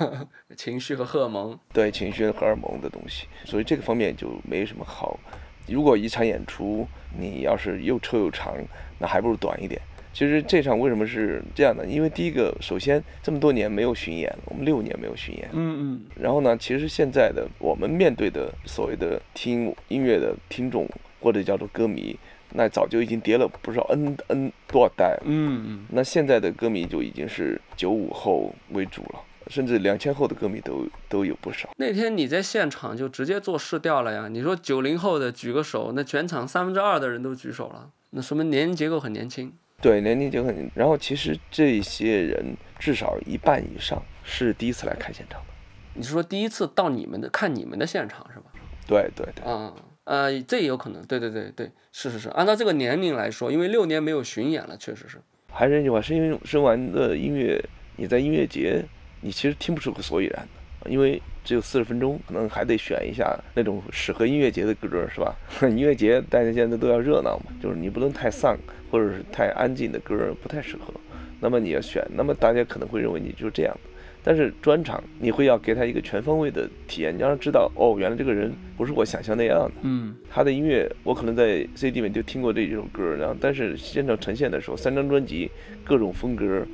[0.56, 5.18] 情绪和荷尔蒙，对情绪和荷尔蒙的东西，所以这个方面就没什么好。
[5.66, 6.86] 如果一场演出
[7.18, 8.54] 你要是又臭又长，
[8.98, 9.80] 那还不如短一点。
[10.12, 11.86] 其实这场为什么是这样的？
[11.86, 15.48] 因为第一个，首先这么多年没有巡演，我们六年没有巡演。
[15.52, 20.88] 嗯嗯，然后呢，其实现在的我们面对的所谓的听音乐的听众
[21.20, 22.18] 或者叫做歌迷，
[22.52, 25.22] 那早就已经叠了不知道 n n 多少代了。
[25.26, 29.20] 嗯嗯，那现在的歌迷就已经是九五后为主了，
[29.50, 31.68] 甚至两千后的歌迷都都有不少。
[31.76, 34.28] 那天你在现场就直接做试调了呀？
[34.28, 39.52] 你说九零后的举个手，那全场三分之二的人都举手了，那说明年龄结构很年轻。
[39.82, 40.70] 对，年龄结构很。
[40.74, 45.46] 然后其实这些人至少一半以上是第一次来看现场的。
[45.94, 48.44] 你是说第一次到你们的看你们的现场是吧？
[48.86, 49.72] 对对对，啊、
[50.04, 55.18] 呃，这也有可能，对对对对，是是是，按照这个年龄来说，因为六年没有巡演了，确实是。
[55.52, 57.60] 还是那句话，声音声完的音乐，
[57.96, 58.84] 你在音乐节，
[59.20, 60.46] 你其实听不出个所以然
[60.84, 65.34] 的，因为只有四十分钟，可能还得选一下那种适合音乐节的歌，是吧？
[65.68, 68.56] 音乐节大家现在都要热闹嘛，就是你不能太丧
[68.90, 70.92] 或者是太安静的歌，不太适合。
[71.40, 73.90] 那么你要选，那么大家可能会认为你就是这样的。
[74.22, 79.72] 但是专场你会要给他一个全方位的体验，你让他知道哦，原来这个人不是我想象那样的。
[79.80, 85.50] 嗯，他的音乐我可能在 CD 里面就听过这几首歌，然后但是现场呈现的时候，三张专辑
[85.84, 86.66] 各种风格。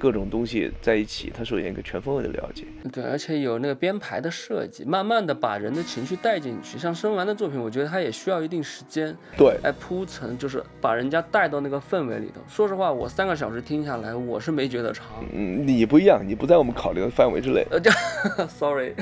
[0.00, 2.64] 各种东西在一起，它首先一个全方位的了解。
[2.90, 6.78] 对，而且有那个编排的设计，慢慢的把人的情绪带进去。
[6.78, 12.40] 像生完的作品，我觉得它也需要一定时间，对，来铺陈，就是把人家带到那个氛围里头。
[12.48, 15.06] 说实话，我三个小时听下来，我是没觉得长。
[15.34, 17.62] 嗯，你不一样，你不在我们考虑的范围之内。
[17.70, 17.90] 呃，这，
[18.48, 18.94] sorry，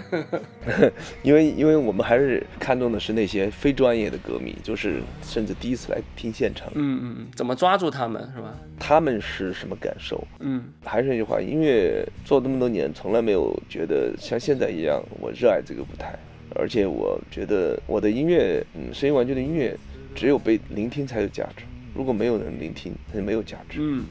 [1.22, 6.68] 因为因为我们还是看重的是那些非专业的歌迷，就是甚至第一次来听现场。
[6.74, 8.52] 嗯嗯嗯，怎么抓住他们是吧？
[8.80, 10.26] 他们是什么感受？
[10.40, 10.64] 嗯。
[10.88, 16.18] 还是那句话，音乐做这么多年，从来没有觉得像现在一样，我热爱这个舞台。
[16.54, 19.76] 而且我觉得我的音乐，嗯，声音玩具的音乐，
[20.14, 21.64] 只有被聆听才有价值。
[21.94, 23.80] 如果没有人聆听，它就没有价值。
[23.82, 24.06] 嗯，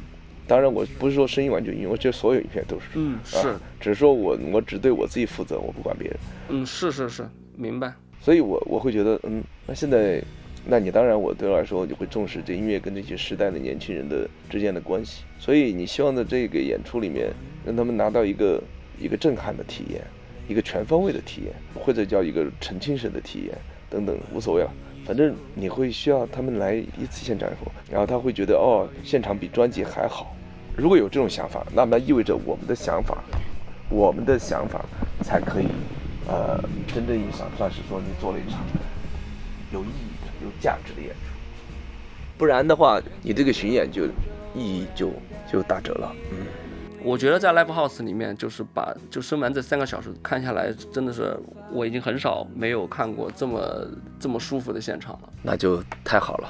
[0.46, 2.86] 当然我不是说声音玩具音乐，我觉得所有音乐都是。
[2.94, 6.18] 嗯，是，只是说我我只对我自己负责，我不管别人。
[6.50, 7.92] 嗯，是是是，明白。
[8.22, 10.24] 所以我我会觉得，嗯，那现在。
[10.70, 15.24] 那你当然，我对我来说，你会重视这音乐跟这些时代的年轻人的之间的关系。
[15.40, 17.32] 所以你希望在这个演出里面，
[17.66, 18.62] 让他们拿到一个
[19.00, 20.02] 一个震撼的体验，
[20.46, 23.58] 一个全方位的体验，或者叫一个沉浸式的体验
[23.90, 24.70] 等等，无所谓了。
[25.06, 30.36] 反正你会需要他们来一次现场以后，然后他会觉得哦，现场比专辑还好。
[30.76, 33.24] 如果有这种想法，那么意味着我们的想法，
[33.90, 34.84] 我们的想法
[35.24, 35.68] 才可以，
[36.28, 36.62] 呃，
[36.94, 38.60] 真正意义上算是说你做了一场
[39.72, 40.17] 有意义。
[40.48, 41.18] 有价值的演出，
[42.38, 44.06] 不然的话，你这个巡演就
[44.56, 45.12] 意义就
[45.52, 46.16] 就打折了。
[46.32, 46.48] 嗯，
[47.04, 51.38] 我觉得在 Live House 里面，就是把就生完这三个小时看下来，真的是
[51.72, 53.88] 我已经很少没有看过这么
[54.20, 55.30] 这么舒服的现场了。
[55.44, 56.50] 那就太好了。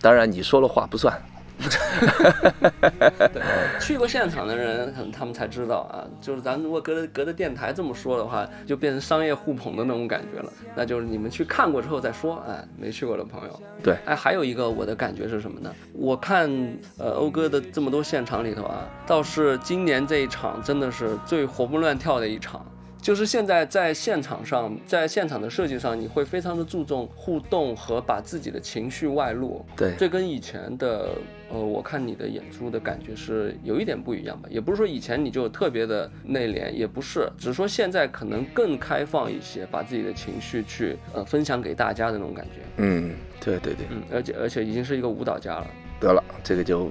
[0.00, 1.20] 当然你说了话不算。
[3.32, 3.42] 对，
[3.80, 6.06] 去过现场的人，可能他们才知道啊。
[6.20, 10.52] 就是咱如果隔着隔着电台这么说的话，就变成商业互捧的那种感觉了。
[10.76, 12.42] 那就是你们去看过之后再说。
[12.48, 15.74] 哎，没去过的朋友，对，哎，还有一个我的感觉是什么呢？
[15.92, 16.48] 我看
[16.96, 22.64] 呃欧哥的这么多现场里头啊，倒是今年这一场真的是最活蹦乱跳的一场。
[23.00, 29.64] 就是现在在现场上，在现场的设计上，你会非常的注重互动和把自己的情绪外露。
[29.76, 31.10] 对，这跟以前的，
[31.50, 34.48] 呃，我看你的演出的感觉是有一点不一样吧？
[34.50, 42.62] 也不是说以前你就特别的内敛，也不是，只是说现在可能更开放一些，把自己的情绪去呃分享给大家的那种感觉。
[42.78, 45.66] 嗯，对对对，嗯，而且而且已经是一个舞蹈家了。
[46.00, 46.90] 得了，这个就，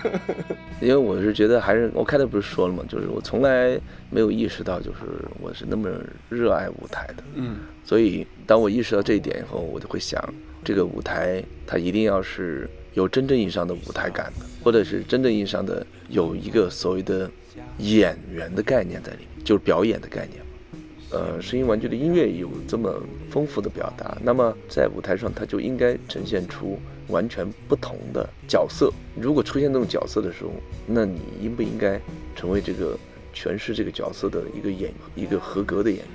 [0.80, 2.84] 因为我是觉得还是我开头不是说了吗？
[2.88, 3.78] 就是我从来
[4.10, 4.98] 没有意识到，就是
[5.40, 5.88] 我是那么
[6.28, 7.22] 热爱舞台的。
[7.34, 10.22] 嗯，所以当我意识到这一点以后，我就会想，
[10.64, 17.30] 这个舞台它一定要是有真正意义上的舞台感的，或者是真正意义上的有一个所谓的
[17.78, 20.45] 演员的概念在里面，就是表演的概念。
[21.10, 26.78] 呃，声音玩具的音乐有这么丰富的表达，那么在舞台上它就应该呈现出。
[27.08, 30.50] 完全不同的角色，如果出现这种角色的时候，
[30.88, 32.00] 那你应不应该
[32.34, 32.98] 成为这个
[33.32, 36.06] 诠释这个角色的一个演一个合格的演员？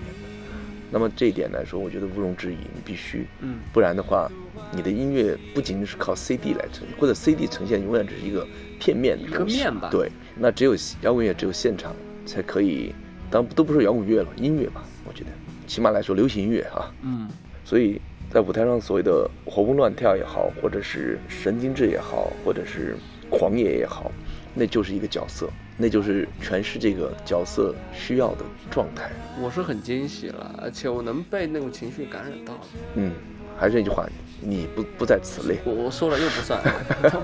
[0.92, 4.30] 那么这一点来说，我觉得毋庸置疑，你必须，嗯，不然的话，
[4.76, 8.46] 你的音乐不仅仅是靠 CD 来呈现，或者 CD 呈现永远只是一个
[8.78, 9.88] 片面的一个面吧？
[9.90, 12.94] 对，那只有摇滚乐，只有现场才可以，
[13.32, 15.30] 当都不说摇滚乐了，音乐吧，我觉得，
[15.66, 17.28] 起码来说流行音乐哈，嗯，
[17.66, 18.00] 所以。
[18.34, 22.96] 在舞台上所谓的活蹦乱跳也好，或者是神经质也好，或者是
[23.30, 24.10] 狂野也好，
[24.56, 29.12] 那就是一个角色，那就是诠释这个角色需要的状态。
[29.42, 32.58] 我是很惊喜了，而且我能被那种情绪感染到。
[32.96, 33.12] 嗯，
[33.58, 34.08] 还是那句话。
[34.42, 36.60] 你不不在此列，我我说了又不算，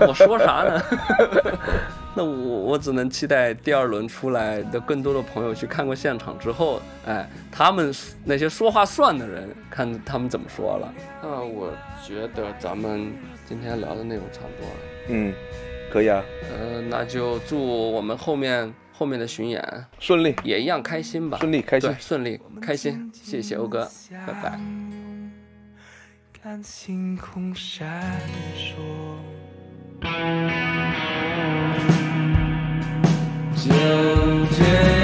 [0.06, 0.82] 我说啥呢？
[2.14, 7.92] 那我我只能期待第二轮出来的更多的朋友去看过现场之后，哎，他们
[8.24, 10.92] 那些说话算的人，看他们怎么说了。
[11.22, 11.72] 那我
[12.06, 13.12] 觉得咱们
[13.46, 14.76] 今天聊的内容差不多了。
[15.08, 15.32] 嗯，
[15.92, 16.24] 可以啊。
[16.52, 19.62] 嗯，那就祝我们后面后面的巡演
[19.98, 21.38] 顺利，也一样开心吧。
[21.38, 23.10] 顺利开心，顺利开心。
[23.12, 23.88] 谢谢欧哥，
[24.26, 24.58] 拜拜。
[26.50, 27.86] 看星空闪
[28.56, 28.80] 烁，
[33.54, 33.68] 就
[34.56, 34.97] 这